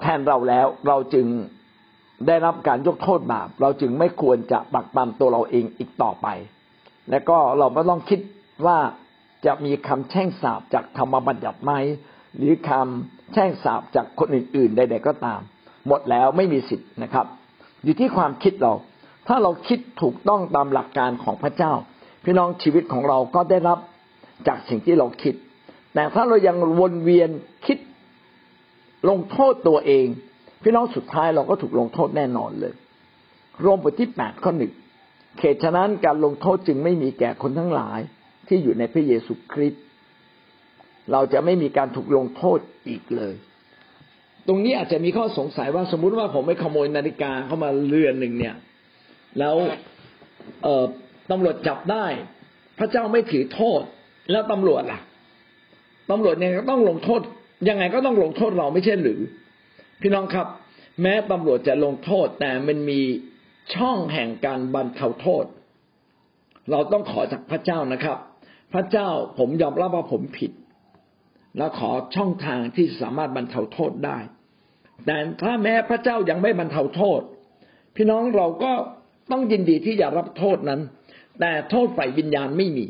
[0.00, 1.26] แทนเราแล้วเราจึง
[2.26, 6.26] ได้รับการยกโทษบาปเราจึงไม่ควรจะปักปามตัวเราเองอีกต่อไป
[7.10, 8.20] และก็เราไม่ต้องคิด
[8.66, 8.78] ว่า
[9.46, 11.72] จะมีคำแช่งสาบจากธรรมบัญญัติไหม
[12.36, 15.40] หรือคำแช่งสาบจากคนอื่นๆใดๆก็ตาม
[15.88, 17.26] หมดแล้วไม่มีสิทธิ์นะครับ
[17.84, 18.74] อยู่ที่ความคิดเรา
[19.28, 21.72] ถ้าเราคิดถูกต้องตามหลักการของพระเจ้า
[22.24, 23.78] พี่น้องชีวิตของเราก็ได้รับ
[24.48, 25.34] จากสิ่งที่เราคิด
[25.94, 27.30] แต่ถ้าเรายังวนเวียน
[27.66, 27.78] คิด
[29.08, 30.06] ลงโทษตัวเอง
[30.62, 32.74] พี่น้องสุดท้ายเราก็ถูกลงโทษแน่นอนเลย
[33.64, 34.72] รวมบทที่แปดข้อหนึ่ง
[35.38, 38.00] เขตฉะนั้นการลงโทษจึงไม่มีแก่คนทั้งหลาย
[38.48, 39.82] ที่อยู่ในพระเยซูคริสต์
[41.12, 42.58] เราจะไม่มีการถูกลงโทษ
[42.88, 43.34] อีกเลย
[44.46, 48.54] ตรงนี้อาจจะมีข้อสงสัยว่าสมมุติว่าผมไปขโมยนาฬิกาเข้ามาเรือนหนึ่งเนี่ย
[49.38, 49.56] แล้ว
[50.62, 50.84] เออ
[51.30, 52.06] ตำรวจจับได้
[52.78, 53.82] พระเจ้าไม่ถือโทษ
[54.30, 55.00] แล้วตำรวจล่ะ
[56.10, 57.20] ตำรวจเนี่ยต้องลงโทษ
[57.68, 59.20] ยังไงก็ต้องลงโทษเราไม่ใช่หรือ
[60.00, 60.46] พี่น้องครับ
[61.02, 63.00] แม้ตำรวจจะลงโทษแต่มันมี
[63.74, 65.44] ช่องแห่งการบรรเทาโทษ
[66.70, 68.18] เราต้องขอจากพระเจ้านะครับ
[68.72, 70.52] พระเจ้าผมยอมรับว่าผมผิด
[71.58, 74.18] แล้วขอช่องทางที่สามารถบรรเทาโทษได้
[75.06, 77.20] แต่ถ้าแม้พระเจ้ายังไม่บรรเทาโทษ
[77.96, 78.72] พี่น้องเราก็
[79.30, 80.80] ต้องยินดีที่จะรับโทษนั้น
[81.40, 82.86] แต่โทษฝ่ายวิญญาณไม่มี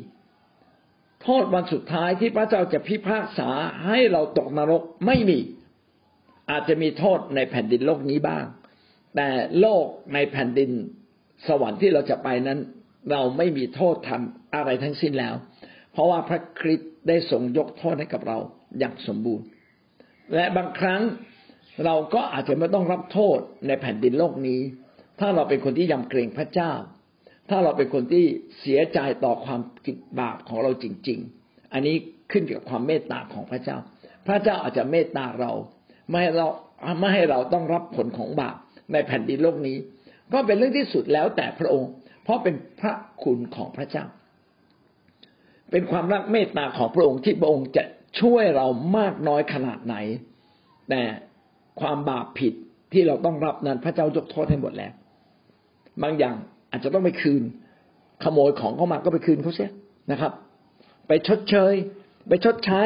[1.22, 3.50] โทษวันสุดท้ายที่พระเจ้าจะพิพากษา
[3.86, 5.38] ให้เราตกนรกไม่มี
[6.52, 8.44] อาจจะมีโทษในแผ่นดินโลกนี้บ้าง
[9.16, 9.28] แต่
[9.60, 9.84] โลก
[10.14, 10.70] ในแผ่นดิน
[11.48, 12.60] สวรรค์ที่เราจะไปนั้น
[13.10, 15.34] เราไม่มีโทษทำอะไรทั้งสิ้นแล้ว
[15.92, 18.38] เพราะว่าพระคริสต์ได้ทรงยกโทษให้กับเรา
[18.78, 19.46] อย่างสมบูรณ์
[20.34, 21.02] และบางครั้ง
[21.84, 24.60] เราก็อาจจะไม่ต้องรับโทษในแผ่นดินโลกนี้
[25.20, 26.72] ถ้าเราเป็นคนที่ยำเกรงพระเจ้า
[27.50, 28.24] ถ้าเราเป็นคนที่
[28.60, 31.96] เสียใจต่อความผิดบาปของเราจริง ๆ อันนี้
[32.32, 33.76] ขึ้นกับความเมตตาของพระเจ้า
[34.26, 35.52] พระเจ้าอาจจะเมตตาเรา
[36.12, 36.48] ไม่ให้เรา
[37.00, 38.56] ไม่ให้เราต้องรับผลของบาป
[38.92, 39.76] ในแผ่นดินโลกนี้
[40.32, 41.90] ก็เป็นเรื่องที่สุดแล้วแต่พระองค์
[42.22, 42.92] เพราะเป็นพระ
[43.22, 44.04] คุณของพระเจ้า
[45.70, 47.84] เป็นความรักเมตตาของพระองค์ที่พระองค์จะ
[48.20, 48.66] ช่วยเรา
[48.98, 49.96] มากน้อยขนาดไหน
[50.90, 51.02] แต่
[51.80, 52.54] ความบาปผิด
[52.92, 54.92] ที่เราต้องรับนั้นพระเจ้ายกโทษให้หมดแล้ว
[56.02, 56.36] บางอย่าง
[56.70, 57.42] อาจจะต้องไปคืน
[58.24, 59.70] ขโมยของเข้ามาก็ไปคืนเขาเสีย
[60.12, 60.32] นะครับ
[61.08, 61.74] ไปชดเชย
[62.28, 62.82] ไปชดใช้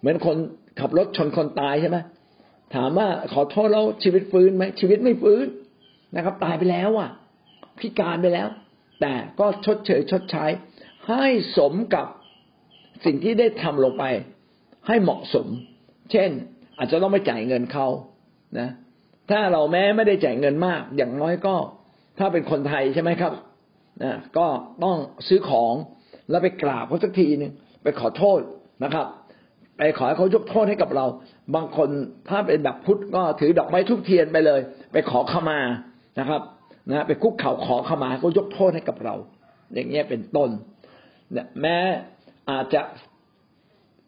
[0.00, 0.36] เหมือนคน
[0.80, 1.98] ขับรถชนคนตายใช่ไหม
[2.74, 5.46] ถามว่าขอโทษแล้วชีวิตฟื้นไหมชีวิตไม่ฟื้น
[6.16, 7.10] นะครับ ตายไปแล้วอะ
[7.78, 8.48] พิการไปแล้ว
[9.00, 10.44] แต่ก็ชดเชยชดใช้
[11.08, 11.24] ให้
[11.56, 12.06] สมกับ
[13.04, 14.04] สิ่งที่ได้ทำลงไป
[14.86, 15.46] ให้เหมาะสม
[16.10, 16.30] เช่น
[16.78, 17.86] อาจจะต้องไม่จ่ายเงินเขา
[18.58, 18.68] นะ
[19.30, 21.56] ถ้าเราแม้ไม่ได้จ่ายเงินมาก อย่างน้อยก็
[22.18, 23.32] ถ้าเป็นคนไทยใช่ไหมครับ
[24.02, 24.46] นะก็
[24.84, 24.96] ต้อง
[25.28, 25.74] ซื้อของ
[26.30, 27.52] แล้วไปกราบเขาสักทีหนึ่ง
[27.82, 28.40] ไปขอโทษ
[28.84, 29.06] นะครับ
[29.78, 31.06] ไปขอให้เขายกโทษให้กับเรา
[31.54, 31.88] บางคน
[32.28, 34.60] ถ้าเป็นแบบพุทธก็ถือดอกไม้ทุกเทียนไปเลย
[34.92, 35.58] ไปขอขมา
[36.18, 36.42] นะครับ
[36.90, 39.14] นะไปคุกเข่าขอขมาเขายกโทษให้กับเรา
[39.74, 40.50] อย่างเงี้ยเป็นต้น
[41.32, 41.76] เนี่ยแม้
[42.50, 42.80] อาจจะ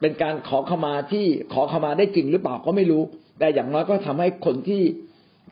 [0.01, 3.03] เป็นการขอขมาที่ขอขมาได้จริงหรือเปล่าก็ไม่รู้
[3.39, 4.83] แต่อย่างน้อยก็ทำให้คนที่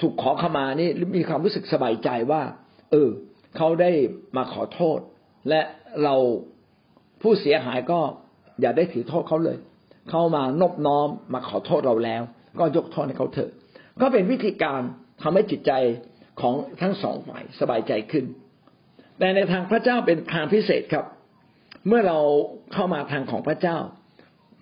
[0.00, 2.42] ถูกขอขมานี่มีความรู้สึกสบายใจว่า
[2.90, 3.08] เออ
[3.56, 3.90] เขาได้
[4.36, 4.98] มาขอโทษ
[5.48, 5.60] และ
[6.04, 6.14] เรา
[7.22, 8.00] ผู้เสียหายก็
[8.60, 9.56] อย่าได้ถือโทษเขาเลย
[10.10, 12.22] เข้ามานบน้อมมาขอโทษเราแล้ว
[12.58, 13.50] ก็ยกโทษให้เขาเถอะ
[14.00, 14.80] ก็เป็นวิธีการ
[15.22, 15.72] ทำให้จิตใจ
[16.40, 18.24] ของทั้งสองฝ่ายสบายใจขึ้น
[19.18, 21.06] แต่ในทางพระเจ้าเป็นทางพิเศษครับ
[21.86, 22.18] เมื่อเรา
[22.72, 23.78] เข้ามาทางของพระเจ้า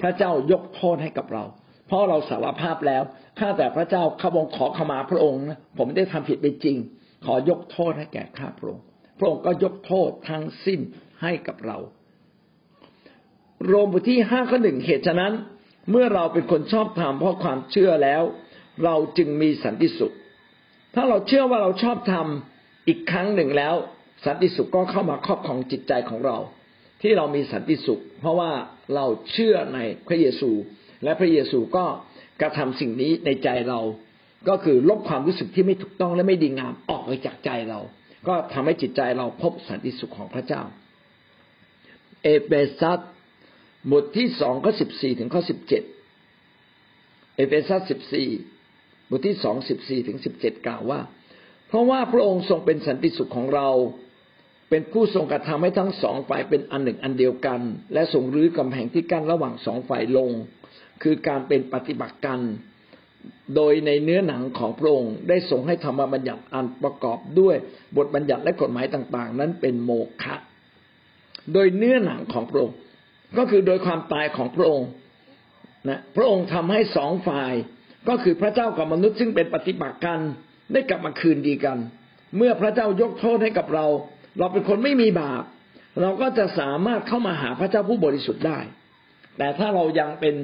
[0.03, 1.45] พระเจ้ายกโทษให้กับเรา
[1.87, 3.03] เพราะเราสารภาพแล้ว
[3.39, 6.77] ข้าแต่พระเจ้าข้าพงขอขมาพระองค์นะผมได้ทำผิดไปจริง
[7.25, 8.85] ขอยกโทษให้แก่ข้าพระองค์
[9.19, 10.81] พระองค์ก็ยกโทษทั้งสิ้น
[11.23, 11.79] ให้กับเรา
[13.65, 15.33] โรมบทที่ห้าข้อหนึ่งเหตุฉะนั้น
[15.91, 18.23] เมื่อเราเป็นคนชอบธรรมเพราะความเชื่อแล้ว
[18.85, 20.15] เราจึงมีสันติสุข
[20.95, 22.27] ถ้าเราเชื่อว่าเราชอบธรรม
[22.89, 23.75] อีกครั้งหนึ่งแล้ว
[24.25, 26.37] สันติสุขก็เข้ามาครอบครองจิตใจของเรา
[27.03, 28.51] ที่เรามีสันติสุข เพราะว่า
[28.95, 30.51] เราเชื่อในพระเยซู
[31.05, 31.85] และพระเยซูก็
[32.41, 33.81] กระทำสิ่งนี้ในใจเรา
[34.49, 37.81] ก็คือลบความรู้สึกที่ไม่ถูกต้องและไม่ดีงามออกไปจากใจเรา
[38.29, 40.63] ก็ทำให้จิตใจเราพบสันติสุขของพระเจ้า
[42.23, 43.01] เอเฟซัส
[43.93, 45.83] บทที่สองข้อสิบสี่ถึงข้อสิบเจ็ด
[47.37, 48.29] เอเฟซัสสิบสี่
[49.11, 51.01] บทที่สองสิบสี่ถึงสิบเจ็ดกล่าวว่า
[51.69, 53.69] เพราะว่าพระองค์ทรงเป็นสันติสุขของเรา
[54.71, 57.61] เป็นผู้ทรงกระทำให้ทั้งสองฝ่ายเป็นอันหนึ่งอันเดียวกัน
[57.93, 60.31] และทรงรื้อกำแพงที่กั้นระหว่างสองฝ่ายลง
[61.03, 62.41] คือการเป็นปฏิปักษ์กัน
[63.55, 67.57] โดยในเนื้อหนังของพระองค์ได้ทรงให้ธรรมบัญญัติอันประกอบด้วย
[67.97, 69.91] บทบัญญัติและกฎหมายต่าง ๆ นั้นเป็นโม
[70.23, 70.37] ฆะ
[71.53, 72.77] โดยเนื้อหนังของพระองค์
[73.39, 74.91] ก็คือโดยความตายของพระองค์
[75.89, 77.53] นะพระองค์ทำให้สองฝ่าย
[78.09, 80.19] ก็คือพระเจ้ากับมนุษย์ซึ่งเป็นปฏิบัติกัน
[80.73, 81.79] ได้กลับมาคืนดีกัน
[82.37, 83.87] เมื่อพระเจ้ายกโทษให้กับเรา
[84.39, 85.43] เราเป็นคนไม่มีบาป
[86.01, 88.59] เราก็จะสามารถเข้ามาหาพระเจ้าผู้บริสุทธิ์ได้
[89.39, 90.35] แต่ถ้าเรายังเป็น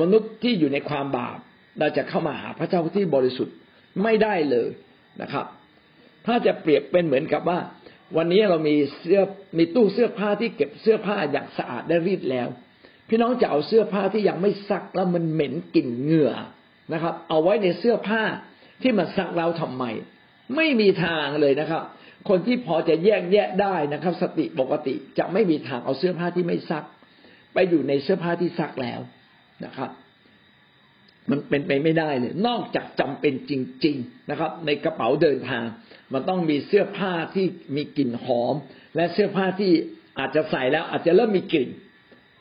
[0.00, 1.38] มนุษย์ที่อยู่ในความบาป
[1.78, 3.54] เราจะเข้ามาหาพระเจ้าที่บริสุทธิ์
[4.02, 4.68] ไม่ได้เลย
[5.22, 5.46] นะครับ
[6.26, 7.58] ถ้าจะเปรียบเป็นเหมือนกับว่า
[8.16, 9.22] วันนี้เรามีเสื้อ
[9.58, 12.48] มีตู้เสื้อผ้าที่เก็บเสื้อผ้าอย่างสะอาดได้รีดแล้ว
[13.08, 16.32] พี่น้องจะเอาเสื้อผ้าที่ยังไม่ซักแล้วมันเหม็นกลิ่นเหงื่อ
[16.92, 18.22] นะครับ เอาไว้ในเสื้อผ้า
[18.82, 19.84] ที่มันซักแล้วทำไม
[20.56, 21.82] ไม่มีทางเลยนะครับ
[22.28, 26.84] คนที่พอจะแยกแยะได้นะครับ สติปกติจะไม่มีทางเอาเสื้อผ้าที่ไม่ซัก
[27.54, 29.00] ไปอยู่ในเสื้อผ้าที่ซักแล้ว
[29.64, 29.90] นะครับ
[31.30, 33.52] มันเป็นไปไม่ได้เลย นอกจากจำเป็นจ
[33.84, 35.64] ริง ๆนะครับ ในกระเป๋าเดินทาง
[36.14, 37.46] มันต้องมีเสื้อผ้าที่
[37.76, 38.54] มีกลิ่นหอม
[38.96, 39.72] และเสื้อผ้าที่
[40.18, 41.70] อาจจะใส่แล้วอาจจะเริ่มมีกลิ่น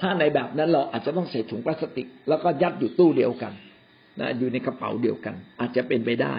[0.01, 3.53] ถ้าในแบบนั้นเราอาจจะต้องใส่ถุงพลาสติก แล้วก็ยัดอยู่ตู้เดียวกัน
[4.19, 6.35] นะอยู่ในกระเป๋าเดียวกัน อาจจะเป็นไปได้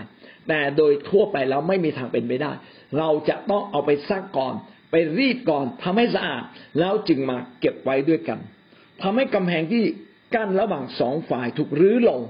[0.49, 2.53] แต่โดยทั่วไปเราไม่มีทางเป็นไปได้
[2.99, 4.55] เราจะต้องเอาไปซักก่อน
[4.91, 6.43] ไปรีดก่อนทำให้สะอาด
[6.79, 8.39] แล้วจึงมาเก็บไว้ด้วยกัน
[9.03, 9.85] ทำให้กำแพงที่
[10.35, 12.21] กั้นระหว่างสองฝ่ายถูกรื้อลง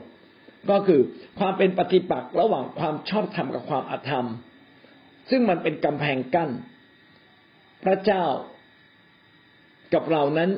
[0.71, 1.01] ก็คือ
[1.39, 4.27] ความเป็นปฏิปักษ์ระหว่างความชอบธรรมกับความอธรรม
[5.31, 6.51] ซึ่งมันเป็นกำแพงกั้น
[7.85, 8.25] พระเจ้า
[9.95, 10.51] กับเรานั้น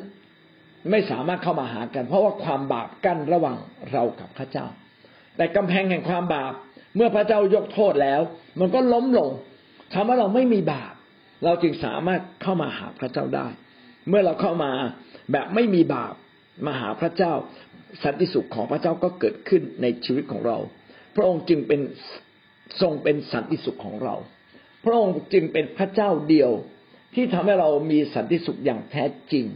[0.90, 3.56] ไม่สามารถเข้ามาหากัน เพราะว่าความบาปกั้นระหว่าง
[3.92, 4.66] เรากับพระเจ้า
[5.36, 6.52] แต่กำแพงแห่งความบาป
[6.96, 8.20] เมื่อพระเจ้ายกโทษแล้ว
[8.60, 9.30] มันก็ล้มลง
[9.94, 10.94] ทำให้เราไม่มีบาป
[11.44, 13.46] เราจึงสามารถเข้ามาหาพระเจ้าได้
[14.08, 14.72] เมื่อเราเข้ามา
[15.32, 16.14] แบบไม่มีบาป
[16.66, 17.32] มาหาพระเจ้า
[18.02, 20.58] สันติสุขของพระเจ้าก็เกิดขึ้นในชีวิตของเรา
[21.16, 21.80] พระองค์จึงเป็น
[22.80, 24.14] ทรงเป็นสันติสุขของเรา
[24.86, 26.50] พระองค์จึงเป็นพระเจ้าเดียว
[27.14, 29.46] ที่ทำให้เรามีสันติสุขอย่างแท้จริง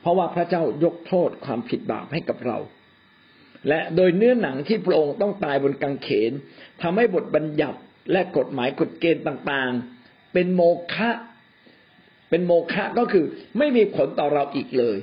[0.00, 2.58] เพราะว่าพระเจ้ายกโทษความผิดบาปให้กับเรา
[3.68, 6.32] และโดยเนื้อหนังที่พระองค์ต้องตายบนกางเขน
[6.82, 7.78] ทำให้บทบัญญัติ
[8.12, 10.62] และกฎหมายกฎเกณฑ์ต่างๆ เป็นโม
[10.94, 11.10] ฆะ
[12.30, 13.24] เป็นโมฆะก็คือ
[13.58, 14.98] ไม่มีผลต่อเราอีกเลย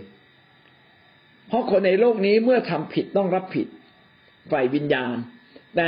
[1.47, 3.67] เพราะคนในโลกนี้เมื่อทำผิดต้องรับผิด
[4.51, 5.15] ฝ่ายวิญญาณ
[5.75, 5.87] แต่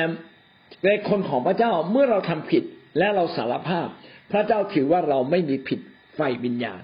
[0.85, 2.63] ในคนของพระเจ้าเมื่อเราทำผิด
[2.97, 3.87] และเราสารภาพ
[4.31, 5.79] พระเจ้าถือว่าเราไม่มีผิด
[6.17, 6.81] ฝ่ายวิญญาณ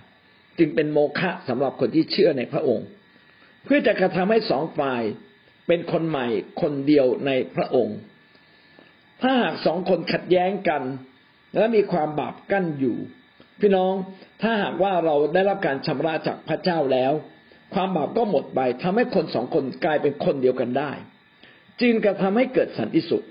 [0.57, 2.87] จึงเป็นโมฆะสำหรับคนที่เชื่อในพระองค์
[3.63, 5.01] เพื่อจะกระทำให้สองฝ่าย
[5.67, 6.27] เป็นคนใหม่
[6.61, 7.97] คนเดียวในพระองค์
[9.21, 10.81] ถ้าหากสองคนขัดแย้งกัน
[11.57, 12.97] และมีความบาปกั้นอยู่
[13.59, 13.93] พี่น้อง
[14.41, 17.13] ถ้าหากว่าเราได้รับการชำระจากพระเจ้าแล้ว
[17.73, 20.91] ความบาปก็หมดไปทำให้คนสองคนกลายเป็นคนเดียวกันได้
[21.81, 23.25] จึงกระทำให้เกิดสันติสุข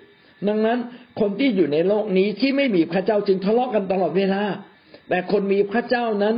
[0.48, 0.78] ดังนั้น
[1.20, 4.42] คนที่อยู่ในโลกนี้ที่ไม่มีพระเจ้าจึงทะเลาะกันตลอดเวลา
[5.08, 6.34] แต่คนมีพระเจ้านั้น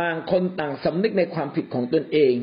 [0.00, 2.34] ต่างคนต่างสำนึกในความผิดของตนเอง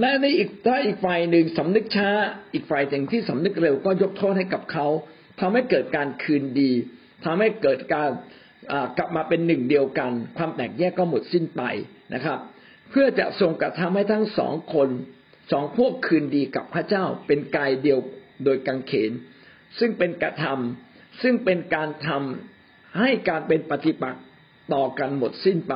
[0.00, 2.10] และในอีกถ้าอีกฝ่ายหนึ่งสำนึกช้า
[2.52, 4.86] อีกฝ่ายหนึ่งที่สำนึกเร็วก็ยกโทษให้กับเขา
[5.40, 6.72] ทำให้เกิดการคืนดี
[7.24, 8.10] ทำให้เกิดการ
[8.98, 11.62] กลับมาเป็นหนึ่งเดียวกัน ความแตกแยกก็หมดสิ้นไป
[12.14, 12.38] นะครับ
[12.90, 14.88] เพื่อจะทรงกระทำให้ทั้งสองคน
[15.52, 17.98] สองพวกคืนดีกับพระเจ้าเป็นกายเดียว
[18.44, 19.12] โดยกังเขน
[19.78, 24.24] ซึ่งเป็นกระทำซึ่งเป็นการทำให้การเป็นปฏิปักษ์
[24.74, 25.74] ต่อกันหมดสิ้นไป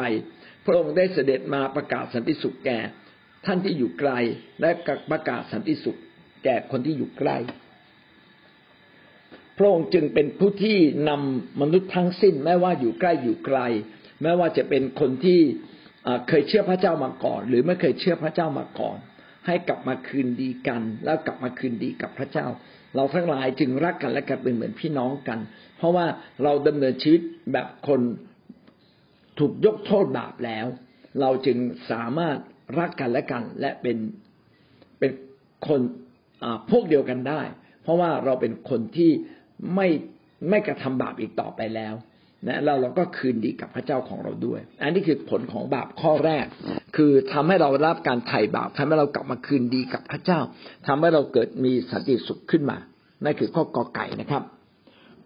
[0.65, 2.79] พระองค์ได้เสด็จมาประกาศสันติสุขแก่
[3.47, 4.13] ท่านที่อยู่ไกล
[4.61, 4.71] และ
[5.11, 5.99] ประกาศสันติสุข
[6.45, 7.37] แก่คนที่อยู่ใกล้
[9.59, 10.79] พระองค์จึงเป็นผู้ที่
[11.09, 13.59] นำมนุษย์ทั้งสิ้นไม่ว่าอยู่ใกล้อยู่ไกล
[14.23, 15.41] แม้ว่าจะเป็นคนที่
[16.29, 18.99] เคยเชื่อพระเจ้ามาก่อน หรือไม่เคยเชื่อพระเจ้ามาก่อน
[19.47, 22.47] ให้กลับมาคืนดีกัน แล้วกลับมาคืนดีกับพระเจ้า
[22.97, 25.39] เราทั้งหลายจึงรักกันและกันเป็นเหมือนพี่น้องกัน
[25.77, 26.07] เพราะว่า
[26.43, 27.21] เราดำเนินชีวิต
[27.53, 28.01] แบบคน
[29.39, 30.67] ถูกยกโทษบาปแล้ว
[31.21, 31.59] เราจึง
[31.91, 32.37] สามารถ
[32.79, 33.97] รักกันและกัน และเป็น
[34.99, 35.11] เป็น
[35.69, 35.81] คน
[36.71, 37.43] พวกเดียวกันได้
[37.83, 39.11] เพราะว่าเราเป็นคนที่
[39.75, 39.89] ไม่
[40.49, 41.95] ไม่กระทำบาปอีกต่อไปแล้ว
[42.47, 46.47] นะเราเราก็คืนดีกับพระเจ้าของเราด้วย อันนี้คือผลของบาปข้อแรก
[46.97, 50.41] คือทำให้เรารับการไถ่บาปทำให้เรากลับมาคืนดีกับพระเจ้า
[50.87, 52.79] ทำให้เราเกิดมีสันติสุขขึ้นมา
[53.25, 54.43] นั่นคือข้อกอไก่นะครับ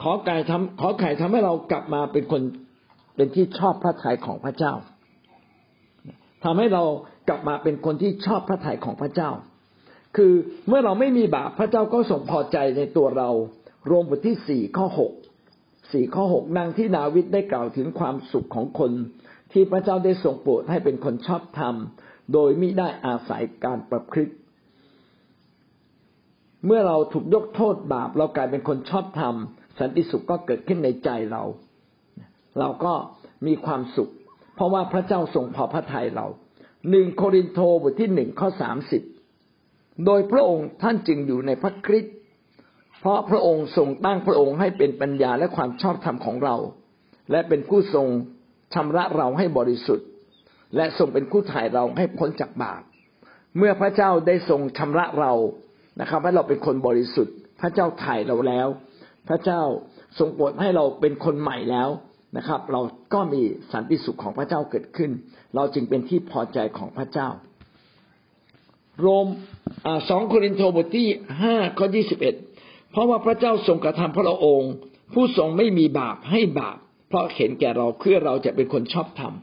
[0.02, 2.42] ขอไก่ทำขอไข่ทำให้เรากลับมาเป็นคน
[3.16, 4.74] เป็นที่ชอบพระทัยของพระเจ้า
[6.44, 6.82] ทำให้เรา
[7.28, 9.30] กลับมาเป็นคนที่ชอบพระทัยของพระเจ้า
[10.16, 10.32] คือ
[10.68, 13.30] เมื่อเราไม่มีบาปพระเจ้าก็ทรงพอใจในตัวเรา
[13.90, 15.12] รวมบทที่สี่ข้อหก
[15.92, 18.92] สี่ข้อหกนางที่นาวิทได้กล่าวถึงความสุขของคน
[19.52, 21.74] ที่พระเจ้าได้ทรงโปรดให้เป็นคนชอบธรรม
[22.32, 24.34] โดยมิได้อาศัยการประพฤติ
[26.66, 29.34] เมื่อเราถูกยกโทษบาป เรากลายเป็นคนชอบธรรม
[29.78, 31.42] สันติสุขก็เกิดขึ้นในใจเรา
[32.58, 32.94] เราก็
[33.46, 34.10] มีความสุข
[34.54, 36.26] เพราะว่าพระเจ้าทรงพอพระทัยเรา
[36.90, 39.02] หนึ่งโครินโตบทที่หนึ่งข้อสามสิบ
[40.06, 42.14] โดยพระองค์ท่านจึงอยู่ในพระคริสต์
[43.02, 46.56] เพราะพระองค์ทรงตั้งพระองค์ให้เป็นปัญญาและความชอบธรรมของเรา
[47.30, 48.06] และเป็นผู้ทรง
[48.74, 50.06] ชำระเราให้บริสุทธิ์
[50.76, 52.82] และทรงเป็นผู้ถ่ายเราให้พ้นจากบาป
[53.58, 55.32] เมื่อพระเจ้าได้ทรงชำระเรา
[56.00, 58.66] นะครับให้เราเป็นคนบริสุทธิ์ พระเจ้าถ่ายเราแล้ว
[59.28, 59.62] พระเจ้า
[60.18, 61.88] ทรงโปรดให้เราเป็นคนใหม่แล้ว
[62.36, 62.80] นะครับ เรา
[63.14, 63.42] ก็มี
[63.72, 65.10] สันติสุขของพระเจ้าเกิดขึ้น
[65.54, 67.28] เราจึงเป็นที่พอใจของพระเจ้า
[69.00, 69.26] โรม
[70.08, 71.08] สองโครินธ์บทที่
[71.42, 72.34] ห้าข้อยี่สิบเอ็ด
[72.92, 74.72] เพราะว่าพระเจ้าทรงกระทำพระองค์
[75.14, 76.76] ผู้ทรงไม่มีบาปให้บาป
[77.08, 79.34] เพราะเห็นแก่เราเพื่อเราจะเป็นคนชอบธรรม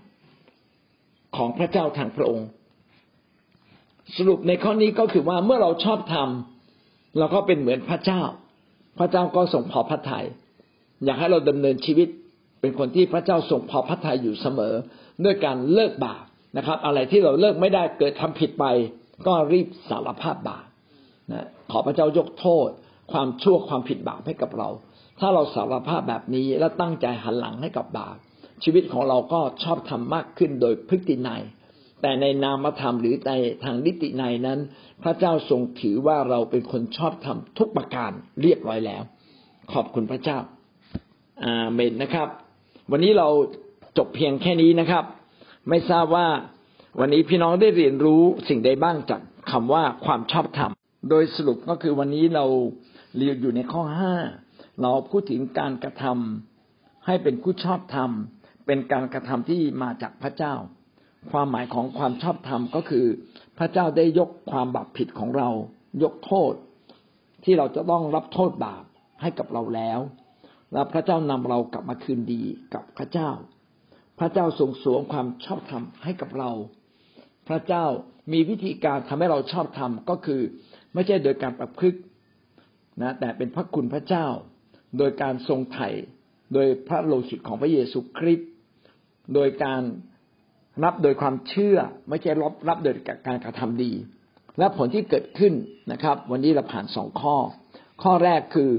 [1.38, 2.47] ของพระเจ้าทางพระองค์
[4.16, 6.30] สรุปในข้อนี้ก็คือว่าเมื่อเราชอบธรรม
[7.18, 8.22] เราก็เป็นเหมือนพระเจ้า
[9.00, 10.26] พระเจ้าก็ทรงพอพระทยัย
[11.06, 12.08] อยากให้เราดำเนินชีวิต
[12.62, 14.74] เป็นคนที่พระเจ้าทรงพอพระทัยอยู่เสมอ
[15.24, 16.24] ด้วยการเลิกบาป
[16.58, 18.66] นะครับ อะไรที่เราเลิกไม่ได้เกิดทำผิดไป
[19.28, 20.66] ก็รีบสารภาพบาป
[21.32, 22.70] นะขอพระเจ้ายกโทษ
[23.12, 24.70] ความชั่วความผิดบาปให้กับเรา
[25.20, 28.16] ถ้าเราสารภาพแบบนี้และตั้งใจหันหลังให้กับบาป
[28.64, 31.43] ชีวิตของเราก็ชอบทำมากขึ้นโดยพฤตินัย
[32.01, 33.34] แต่ในนามธรรมหรือใน
[33.64, 34.60] ทางนิตินัยนั้น
[35.03, 39.03] พระเจ้าทรงถือว่าเราเป็นคนชอบทำทุกประการเรียบร้อยแล้ว
[39.74, 40.38] ขอบคุณพระเจ้า
[41.45, 42.28] อาเมนนะครับ
[42.91, 43.28] วันนี้เรา
[43.97, 45.03] จบเพียงแค่นี้นะครับ
[45.70, 46.28] ไม่ทราบว่า
[46.99, 50.72] วันนี้พี่น้องได้เรียนรู้สิ่งใดบ้างจากคำว่าความชอบธรรม
[51.10, 52.45] โดยสรุปก็คือวันนี้เรา
[53.18, 54.16] เรียนอยู่ในข้อห้า
[54.82, 58.12] เราพูดถึงการกระทำให้เป็นผู้ชอบธรรม
[58.66, 60.55] เป็นการกระทำที่มาจากพระเจ้า
[61.32, 63.05] ความหมายของความชอบธรรมก็คือ
[63.57, 65.49] พระเจ้าได้ยกความบาปผิดของเรา
[66.03, 66.53] ยกโทษ
[67.43, 68.84] ที่เราจะต้องรับโทษบาป
[69.22, 69.99] ให้กับเราแล้ว
[70.74, 72.41] และพระเจ้านำเรากลับมาคืนดี
[72.74, 73.30] กับพระเจ้า
[74.20, 76.51] พระเจ้าทรงสวมความชอบธรรมให้กับเรา
[77.47, 77.86] พระเจ้า
[78.32, 80.41] มีวิธีการทำให้เราชอบธรรมก็คือ
[80.93, 81.99] ไม่ใช่โดยการประพฤติ
[83.02, 84.28] นะแต่เป็นพระคุณพระเจ้า
[84.97, 85.89] โดยการทรงไถ่
[86.54, 88.50] โดยพระโลหิตของพระเยซูคริสต์
[89.34, 89.82] โดยการ
[90.84, 91.78] รับโดยความเชื่อ
[92.10, 92.93] ไม่ใช่รับรับโดย
[93.28, 93.91] การกระทำดี
[94.58, 95.54] และผลที่เกิดขึ้น
[95.91, 97.36] นะครับ วันนี้เราผ่านสองข้อ
[98.04, 98.72] ข้อแรกคือ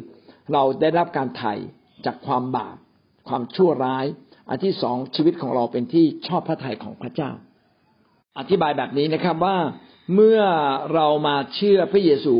[0.52, 1.54] เราได้รับการไถ่
[2.06, 2.76] จากความบาป
[3.28, 4.06] ความชั่วร้าย
[4.48, 7.30] อันที่สองชีวิตของเราเป็นที่ชอบพระทัยของพระเจ้า
[8.38, 9.56] อธิบายแบบนี้นะครับว่า
[10.14, 10.40] เมื่อ
[10.94, 12.36] เรามาเชื่อพระเยซู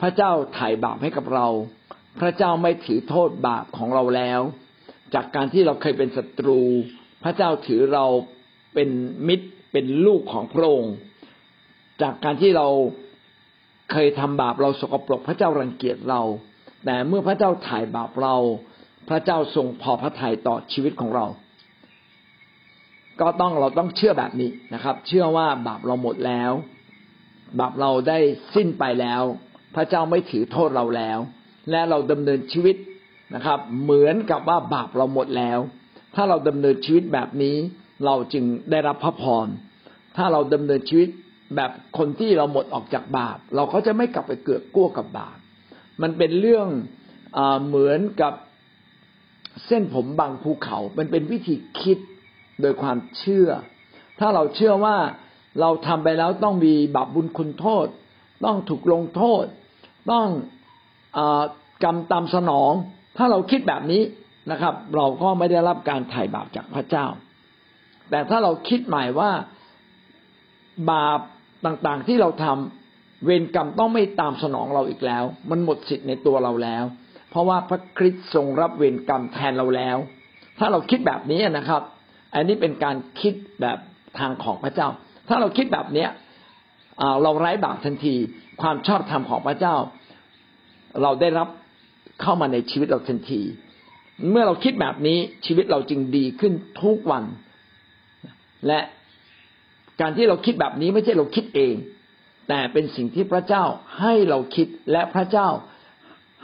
[0.00, 1.46] พระเจ้าไถ่บาปให้กับเรา
[2.20, 4.40] พระเจ้าไม่ถือโทษบาปของเราแล้ว
[5.14, 6.60] จากการที่เราเคยเป็นศัตรู
[7.24, 8.06] พระเจ้าถือเรา
[8.74, 8.88] เป็น
[9.28, 10.94] มิตรเป็นลูกของพระองค์
[12.02, 12.66] จากการที่เรา
[13.92, 16.22] เคยทำบาปเราสกปรกพระเจ้ารังเกียจเรา
[16.84, 18.36] แต่เมื่อพระเจ้าถ่ายบาปเรา
[19.08, 21.26] พระเจ้าทรงพอพระทัยต่อชีวิตของเรา
[23.20, 26.52] ก็ต้องเราต้องเชื่อแบบนี้นะครับ เชื่อว่าบาปเราหมดแล้ว
[27.60, 28.18] บาปเราได้
[28.54, 29.22] สิ้นไปแล้ว
[29.76, 31.18] พระเจ้าไม่ถือโทษเราแล้ว
[31.70, 32.76] และเราดำเนินชีวิต
[33.34, 35.58] นะครับ เหมือนกับว่าบาปเราหมดแล้ว
[36.14, 37.56] ถ้าเราดำเนินชีวิตแบบนี้
[38.04, 39.46] เราจึงได้รับพระพร
[40.16, 41.08] ถ้าเราดำเนินชีวิต
[41.56, 45.36] แบบคนที่เราหมดออกจากบาป เราก็จะไม่กลับไปเกิดกั้วกับบาป
[46.02, 46.68] มันเป็นเรื่อง
[47.36, 48.32] อเหมือนกับ
[49.66, 51.98] เส้นผมบางภูเขา มันเป็นวิธีคิด
[52.60, 53.48] โดยความเชื่อ
[54.20, 54.96] ถ้าเราเชื่อว่า
[55.60, 57.86] เราทำไปแล้วต้องมีบาปบุญคุณโทษ
[58.44, 59.44] ต้องถูกลงโทษ
[60.10, 60.26] ต้อง
[61.18, 61.20] อ
[61.84, 62.72] กรรมตามสนอง
[63.16, 64.02] ถ้าเราคิดแบบนี้
[64.50, 67.06] นะครับ เราก็ไม่ได้รับการไถ่บาปจากพระเจ้า
[68.10, 69.30] แต่ถ้าเราคิดใหม่ว่า
[70.90, 71.20] บาป
[71.66, 76.84] ต่างๆที่เราทำเวรกรรมต้องไม่ตามสนองเราอีกแล้ว มันหมดสิทธิ์ในตัวเราแล้ว
[77.30, 79.96] เพราะว่าพระคริสต์ทรงรับเวรกรรมแทนเราแล้ว
[80.58, 81.82] ถ้าเราคิดแบบนี้นะครับ
[82.34, 83.78] อันนี้เป็นการคิดแบบ
[84.18, 84.88] ทางของพระเจ้า
[85.28, 86.10] ถ้าเราคิดแบบเนี้ย
[87.22, 88.16] เราไร้บาปทันที
[88.62, 89.76] ความชอบธรรมของพระเจ้า
[91.02, 91.48] เราได้รับ
[92.20, 93.42] เข้ามาในชีวิตเราทันที
[94.30, 96.52] เมื่อเราคิดแบบนี้ชีวิตเราจึงดีขึ้น
[96.82, 97.24] ทุกวัน
[98.66, 98.80] และ
[100.00, 101.74] การที่เราคิดแบบนี้ไม่ใช่เราคิดเอง
[102.48, 103.64] แต่เป็นสิ่งที่พระเจ้า
[104.00, 105.48] ให้เราคิดและพระเจ้า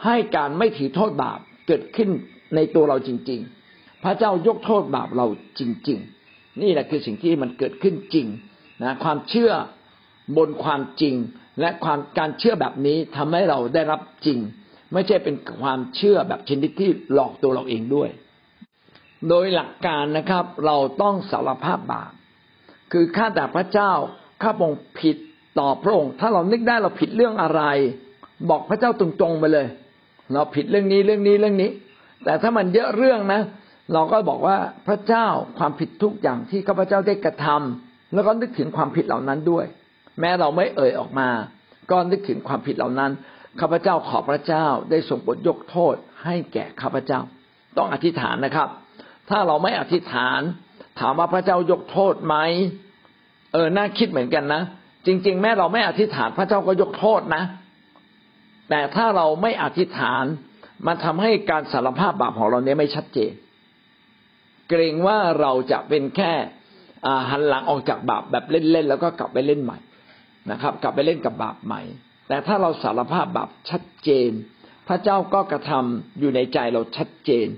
[0.04, 2.10] ให้การไม่ถือโทษบาปเกิดขึ้น
[2.54, 3.40] ในตัวเราจริง
[3.72, 5.26] ๆ พระเจ้ายกโทษบาปเรา
[5.58, 5.98] จริง
[6.30, 8.26] ๆ นี่แหละคือสิ่งที่มันเกิดขึ้นจริง
[8.82, 9.52] นะความเชื่อ
[10.36, 11.14] บนความจริง
[11.60, 14.38] และความการเชื่อแบบนี้ทำให้เราได้รับจริง
[14.92, 18.08] ไม่ใช่เป็นความเชื่อแบบชนิดที่หลอกตัวเราเองด้วย
[19.28, 22.12] โดยหลักการนะครับ เราต้องสารภาพบาป
[22.92, 23.92] คือข้าแต่พระเจ้า
[24.42, 25.16] ข้าพงผิด
[25.58, 27.62] ต่อพระองค์ถ้าเรานึกได้เราผิดเรื่องอะไร
[28.50, 29.66] บอกพระเจ้าตรงๆไปเลย
[30.32, 31.70] เราผิดเรื่องนี้เรื่องนี้เรื่องนี้
[32.24, 33.40] แต่ถ้ามันเยอะเรื่องนะ
[33.92, 34.56] เราก็บอกว่า
[34.86, 35.26] พระเจ้า
[35.58, 39.66] ความผิดทุกอย่างที่ข้าพเจ้าได้กระทำแล้วก็นึกถึงความผิดเหล่านั้นด้วย
[40.20, 41.28] แม้เราไม่เอ่ยออกมา
[41.90, 43.10] ก็นึกถึงความผิดเหล่านั้น
[43.60, 45.94] ข้าพเจ้าขอพระเจ้าได้ทรงโปรดยกโทษ
[46.24, 47.20] ให้แก่ข้าพเจ้า
[47.76, 48.68] ต้องอธิษฐานนะครับ
[49.30, 50.40] ถ้าเราไม่อธิษฐาน
[50.98, 52.36] ถามว่าพระเจ้ายกโทษไหม
[53.52, 54.62] เออน่าคิดเหมือนกันนะ
[55.06, 57.42] จริง ๆ แม้เราไม่อธิษฐานพระเจ้าก็ยกโทษนะ
[58.70, 60.24] แต่ถ้าเราไม่อธิษฐาน
[60.86, 63.32] มันทำให้การสารภาพบาปของเราเนี้ยไม่ชัดเจน
[64.68, 66.32] เกรงว่าเราจะเป็นแค่
[67.30, 69.78] หันหลังออกจากบาปแบบเล่นๆแล้วก็กลับไปเล่นใหม่
[70.50, 71.82] นะครับ กลับไปเล่นกับบาปใหม่
[72.28, 74.30] แต่ถ้าเราสารภาพบาปชัดเจน
[74.88, 77.48] พระเจ้าก็กระทำอยู่ในใจเราชัดเจน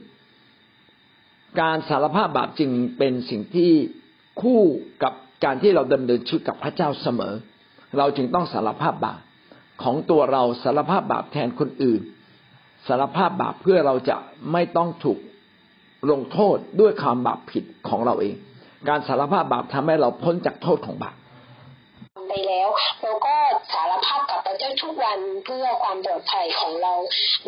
[1.60, 3.72] การสารภาพบาปจึงเป็นสิ่งที่
[4.40, 4.60] คู่
[5.02, 5.12] กับ
[5.44, 7.34] การที่เราดำเนินชีวิตกับพระเจ้าเสมอ
[7.98, 9.20] เราจึงต้องสารภาพบาป
[9.82, 12.00] ของตัวเราสารภาพบาปแทนคนอื่น
[12.88, 14.16] สารภาพบาปเพื่อเราจะ
[14.52, 15.18] ไม่ต้องถูก
[16.10, 18.34] ลงโทษด้วยความบาปผิดของเราเอง
[18.88, 21.14] การสารภาพบาปทำให้เราพ้นจากโทษของบาป
[22.32, 22.68] ไปแล้ว
[23.02, 23.34] เราก็
[23.72, 26.94] สารภาพกับพระเจ้าทุกวันเพื่อความปลอดภัยของเรา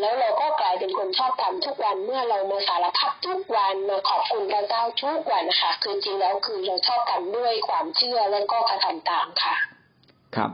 [0.01, 9.55] แล้วเราก็กลายเป็นคนชอบธรรมทุกวันเมื่อเรามาสารภาพทุกวันมาขอบคุณพระเจ้าทุกวันนะคะคือจริงแล้วคือเราชอบธรรมด้วยความเชื่อแล้วก็กระทำตามค่ะ
[10.37, 10.51] ครับ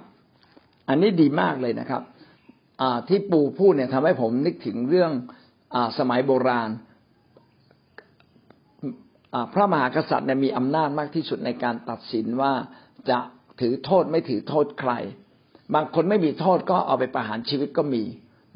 [0.89, 2.03] อันนี้ดีมากเลยนะครับ
[3.09, 5.13] ที่ปู่พูดเนี่ยทำให้ผมนึกถึงเรื่อง
[5.75, 6.71] อสมัยโบราณ
[9.53, 12.53] พระมหากษัตริย์เนี่ยมีอำนาจมากที่สุดในการตัดสินว่า
[13.11, 13.19] จะ
[13.61, 14.93] ถือโทษไม่ถือโทษใคร
[15.75, 18.05] บางคนไม่มีโทษก็เอาไปประหารชีวิตก็มี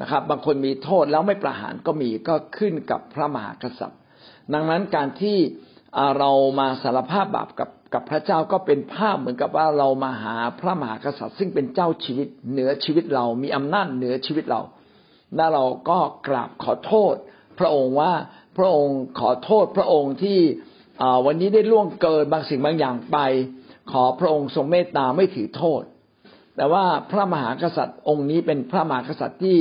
[0.00, 4.00] นะครับ บางคนมีโทษแล้วไม่ประหารก็มีก็ขึ้นกับพระมหากษัตริย์
[4.54, 5.38] ดังนั้นการที่
[6.18, 14.60] เรามาสารภาพบาปกับกับพระเจ้าก็เป็นภาพเหมือนกับว่าเรามาหาพระมหากษัตริย์ ซึ่งเป็นเจ้าชีวิตเหนือชีวิตเรามีอำนาจเหนือชีวิตเรา
[15.36, 17.14] แล้วเราก็กราบขอโทษ
[17.58, 18.12] พระองค์ว่า
[18.58, 20.38] พระองค์ขอโทษพระองค์ที่
[21.26, 23.18] วันนี้ได้ล่วงเกินบางสิ่งบางอย่างไป
[23.92, 25.82] ขอพระองค์ทรงเมตตาไม่ถือโทษ
[26.56, 29.56] แต่ว่าพระมหากษัตริย์องค์นี้เป็นพระมหากษัตริย์ที่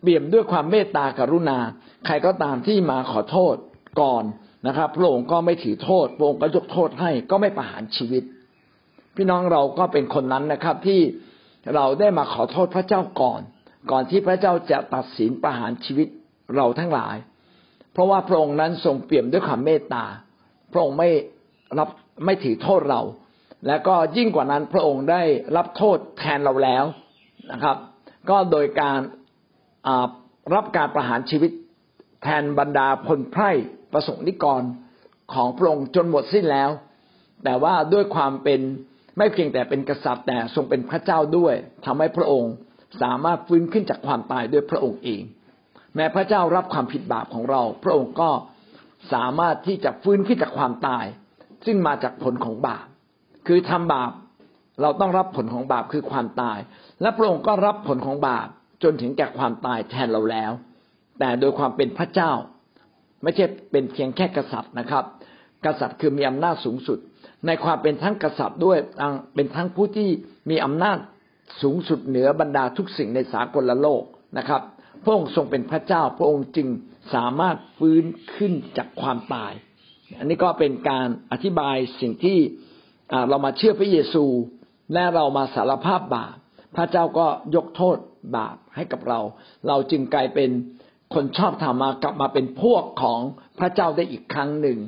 [0.00, 1.58] เปี่ยมด้วยความเมตตากรุณา
[2.06, 3.54] ใครก็ตามที่มาขอโทษ
[4.00, 4.24] ก่อน
[4.66, 8.22] นะครับ พระองค์ก็ไม่ถือโทษ พระองค์ก็ยกโทษให้ก็ไม่ประหารชีวิต
[9.16, 11.00] พี่น้องเราก็เป็นคนนั้นนะครับที่
[11.74, 13.40] เราได้มาขอโทษพระเจ้าก่อน
[13.90, 16.08] ก่อนที่พระเจ้าจะตัดสินประหารชีวิต
[16.56, 17.16] เราทั้งหลาย
[17.92, 20.04] เพราะว่าพระองค์นั้นทรงเปี่ยมด้วยความเมตตา
[20.72, 21.08] พระองค์ไม่
[21.78, 21.88] รับ
[22.24, 23.02] ไม่ถือโทษเรา
[23.66, 25.22] และก็ยิ่งกว่านั้นพระองค์ได้
[25.56, 26.84] รับโทษแทนเราแล้ว
[27.52, 27.76] นะครับ
[28.30, 28.98] ก็โดยการ
[30.54, 31.50] รับการประหารชีวิต
[32.22, 33.50] แทนบรรดาพลไพร่
[33.92, 34.62] ประสงค์นิกร
[35.34, 36.70] ของพระองค์จนหมดสิ้นแล้ว
[37.44, 38.60] แต่ว่าด้วยความเป็น
[39.18, 41.54] ไม่เพียงแต่เป็นกษัตริย์แต่ทรงเป็นพระเจ้าด้วย
[41.84, 42.52] ทำให้พระองค์
[43.02, 45.22] สามารถฟื้นขึ้นจากความตายด้วยพระองค์เอง
[45.94, 48.30] แม้พระเจ้ารับความผิดบาปของเรา พระองค์ก็
[49.12, 51.04] สามารถที่จะฟื้นขึ้นจากความตาย
[51.66, 52.86] ซึ่งมาจากผลของบาป
[53.46, 54.12] คือทำบาป
[54.82, 56.58] เราต้องรับผลของบาปคือความตาย
[57.00, 58.48] และพระองค์ก็รับผลของบาป
[58.82, 60.52] จนถึงแก่ความตายแทนเราแล้ว
[61.18, 62.32] แต่โดยความเป็นพระเจ้า
[63.22, 65.04] ไม่ใช่เป็นเพียงแค่กษัตริย์นะครับ
[65.66, 66.98] กษัตริย์คือมีอำนาจสูงสุด
[67.46, 68.78] ในความเป็นทั้งกษัตริย์ด้วย
[69.34, 70.08] เป็นทั้งผู้ที่
[70.50, 70.98] มีอำนาจ
[71.62, 74.02] สูงสุดเหนือบรรดาทุกสิ่งในสากลโลก
[74.38, 74.62] นะครับ
[75.04, 76.68] พระองค์ทรงเป็นพระเจ้า พระองค์จึง
[77.14, 78.04] สามารถฟื้น
[78.34, 79.52] ขึ้นจากความตาย
[80.18, 82.38] อันนี้ก็เป็นการอธิบายสิ่งที่
[83.28, 84.24] เรามาเชื่อพระเยซู
[84.92, 86.34] และเรามาสารภาพบาป
[86.76, 87.96] พระเจ้าก็ยกโทษ
[88.36, 89.20] บาปให้กับเรา
[89.68, 90.50] เราจึงกลายเป็น
[91.14, 93.20] คนชอบธรรมากลับมาเป็นพวกของ
[93.58, 94.78] พระเจ้าได้อีกครั้งหนึ่ง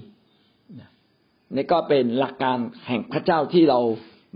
[1.55, 3.81] นี่ก็เป็นหลักการแห่งพระเจ้าที่เรา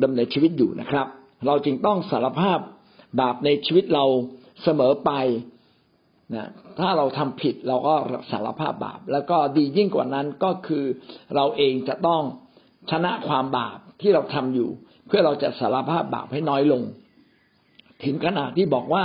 [0.03, 1.07] ดำเนินชีวิตอยู่นะครับ
[1.47, 2.59] เราจึงต้องสารภาพ
[3.21, 4.05] บาปในชีวิตเรา
[4.63, 5.11] เสมอไป
[6.35, 7.95] นะถ้าเราทำผิดเราก็
[8.31, 10.85] สารภาพบาป แล้วก็ดียิ่งกว่านั้นก็คือ
[11.35, 12.23] เราเองจะต้อง
[12.91, 14.69] ชนะความบาปที่เราทำอยู่
[15.07, 16.83] เพื่อเราจะสารภาพบาปให้น้อยลง
[18.05, 19.05] ถึงขนาดที่บอกว่า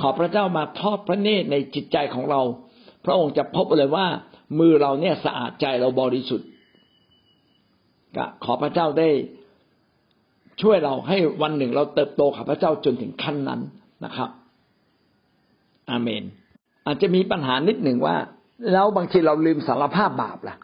[0.00, 2.40] ขอพระเจ้ามาทอดพระเนตรในจิตใจของเรา
[3.04, 4.06] พระองค์จะพบเลยว่า
[4.58, 6.48] มือเราเนี่ยสะอาดใจเราบริสุทธิ์
[8.44, 9.08] ขอพระเจ้าได้
[10.62, 13.60] ช่วยเราให้วันหนึ่งเราเติบโตกับพระเจ้าจนถึงขั้นนั้น
[14.04, 14.30] นะครับ
[15.90, 16.24] อาเมน
[16.86, 18.16] อาจจะมีปัญหานิดหนึ่งว่า
[18.72, 20.56] แล้วบางทีเราลืมสารภาพบาปล่ะ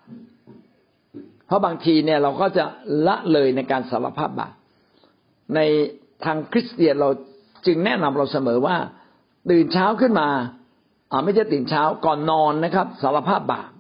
[1.47, 2.65] เพราะบางทีเนี่ยเราก็จะ
[3.07, 4.55] ละเลยในการสารภาพบาป
[5.55, 5.61] ใน
[6.25, 7.11] ทางคริสเตียนเรา
[7.67, 8.77] จึงแนะนำเราเสมอว่า
[9.51, 10.29] ตื่นเช้าขึ้นมา
[11.11, 13.71] อ่าไม่ใช่ตื่นเช้าก่อนนอนนะครับ สารภาพบาป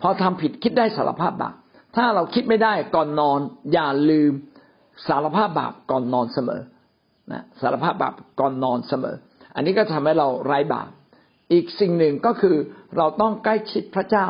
[0.00, 1.54] พอทำผิดคิดได้สารภาพบาป
[1.96, 3.38] ถ้าเราคิดไม่ได้ก่อนนอน
[3.72, 4.32] อย่าลืม
[5.08, 6.62] สารภาพบาปก่อนนอนเสมอ
[7.32, 9.16] นะสารภาพบาปก่อนนอนเสมอ
[9.54, 10.88] อันนี้ก็ทำให้เราไร้บาป
[11.52, 12.56] อีกสิ่งหนึ่งก็คือ
[12.96, 14.26] เราต้องใกล้ชิดพระเจ้า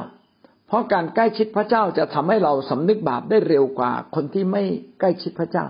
[0.68, 4.62] เพราะการใกล้ชิดพระเจ้าจะทำให้เราสำนึกบาปได้เร็วกว่า คนที่ไม่
[5.00, 5.66] ใกล้ชิดพระเจ้า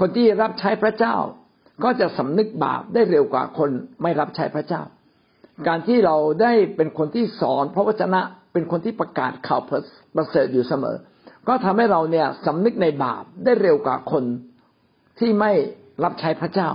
[0.00, 1.16] คนที่รับใช้พระเจ้า
[1.84, 3.70] ก็จะสำนึกบาปได้เร็วกว่าคน
[4.02, 4.82] ไม่รับใช้พระเจ้า
[5.68, 8.20] การที่เราได้เป็นคนที่สอนพระวจนะ
[8.52, 9.60] เป็นคนที่ประกาศข่าว
[10.16, 10.96] ประเสริฐอยู่เสมอ
[11.48, 14.24] ก็ทำให้เราเนี่ยสำนึกในบาปได้เร็วกว่าคน
[15.18, 15.52] ที่ไม่
[16.04, 16.70] รับใช้พระเจ้า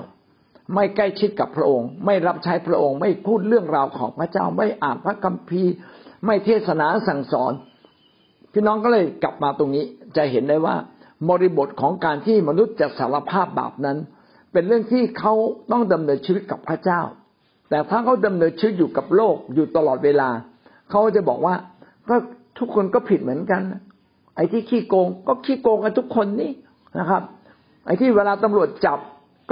[0.75, 5.73] ไม่ใกล้ชิดกับพระองค์ ไม่รับใช้พระองค์ ไม่พูดเรื่องราวของพระเจ้า ไม่อ่านพระคัมภีร์
[6.25, 7.53] ไม่เทศนาสั่งสอน
[8.53, 9.85] พี่น้องก็เลยกลับมาตรงนี้
[10.17, 10.75] จะเห็นได้ว่า
[11.29, 13.97] บริบทของการที่มนุษย์จะสารภาพบาปนั้น
[14.51, 15.33] เป็นเรื่องที่เขา
[15.71, 17.01] ต้องดำเนินชีวิตกับพระเจ้า
[17.69, 20.29] แต่ถ้าเขาดำเนินชีวิตอยู่กับโลกอยู่ตลอดเวลา
[20.89, 21.55] เขาจะบอกว่า
[22.09, 22.15] ก็
[22.59, 23.61] ทุกคนก็ผิดเหมือนกัน
[24.35, 26.51] ไอ้ที่ขี้โกงก็ขี้โกงกันทุกคนนี่
[26.99, 27.23] นะครับ
[27.85, 28.99] ไอ้ที่เวลาตำรวจจับ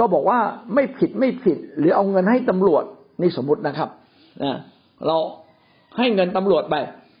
[0.00, 0.38] ก็บอกว่า
[0.74, 2.84] ไม่ผิดไม่ผิด หรือเอาเงินให้ตำรวจ
[3.20, 3.88] นี่สมมตินะครับ
[4.42, 4.56] นะ
[5.06, 5.16] เรา
[5.98, 6.74] ให้เงินตำรวจไป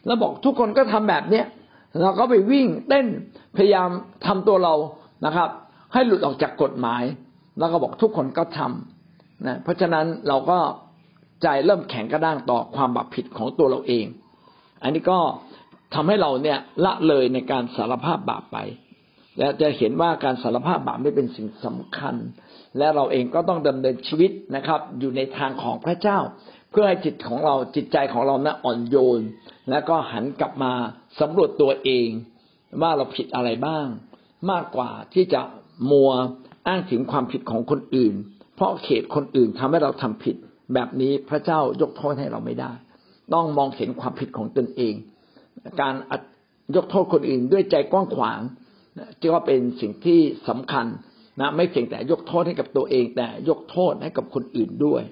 [0.06, 1.46] แล้วบอกทุกคนก็ทำแบบเนี้ย
[2.02, 3.06] เราก็ไปวิ่งเต้น
[3.56, 3.88] พยายาม
[4.26, 4.74] ทำตัวเรา
[5.26, 5.50] นะครับ
[5.92, 7.02] ให้หลุดออกจากกฎหมาย
[7.58, 10.58] แล้วก็บอกทุกคนก็ทำนะเพราะฉะนั้นเราก็
[11.42, 14.06] ใจเริ่มแข็งกระด้างต่อความบาปผิดของตัวเราเอง
[14.82, 15.18] อันนี้ก็
[15.94, 18.58] ทำให้เราเนี่ยละเลยในการสารภาพบาปไป
[19.38, 22.14] และจะเห็นว่าการสารภาพบาปไม่เป็นสิ่งสำคัญ
[22.78, 26.18] และเราเองก็ต้องดำเนินชีวิตนะครับ อยู่ในทางของพระเจ้า
[26.70, 29.20] เพื่อให้จิตของเราจิตใจของเรานะอ่อนโยน
[29.70, 30.72] แล้วก็หันกลับมา
[31.20, 32.08] สำรวจตัวเอง
[32.82, 33.86] ว่าเราผิดอะไรบ้าง
[34.50, 35.40] มากกว่าที่จะ
[35.90, 36.10] มัว
[36.66, 38.14] อ้างถึงความผิดของคนอื่น
[38.54, 40.36] เพราะเขตคนอื่นทำให้เราทำผิด
[40.74, 42.72] แบบนี้พระเจ้ายกโทษให้เราไม่ได้
[43.34, 44.94] ต้องมองเห็นความผิดของตนเอง
[45.80, 45.94] การ
[46.76, 48.40] ยกโทษคนอื่นด้วยใจกว้างขวาง
[49.20, 50.86] จึงว่าเป็นสิ่งที่สำคัญ
[51.40, 55.02] นะไม่เพียงแต่ยกโทษให้กับตัวเอง แต่ยกโทษให้กับคนอื่นด้วย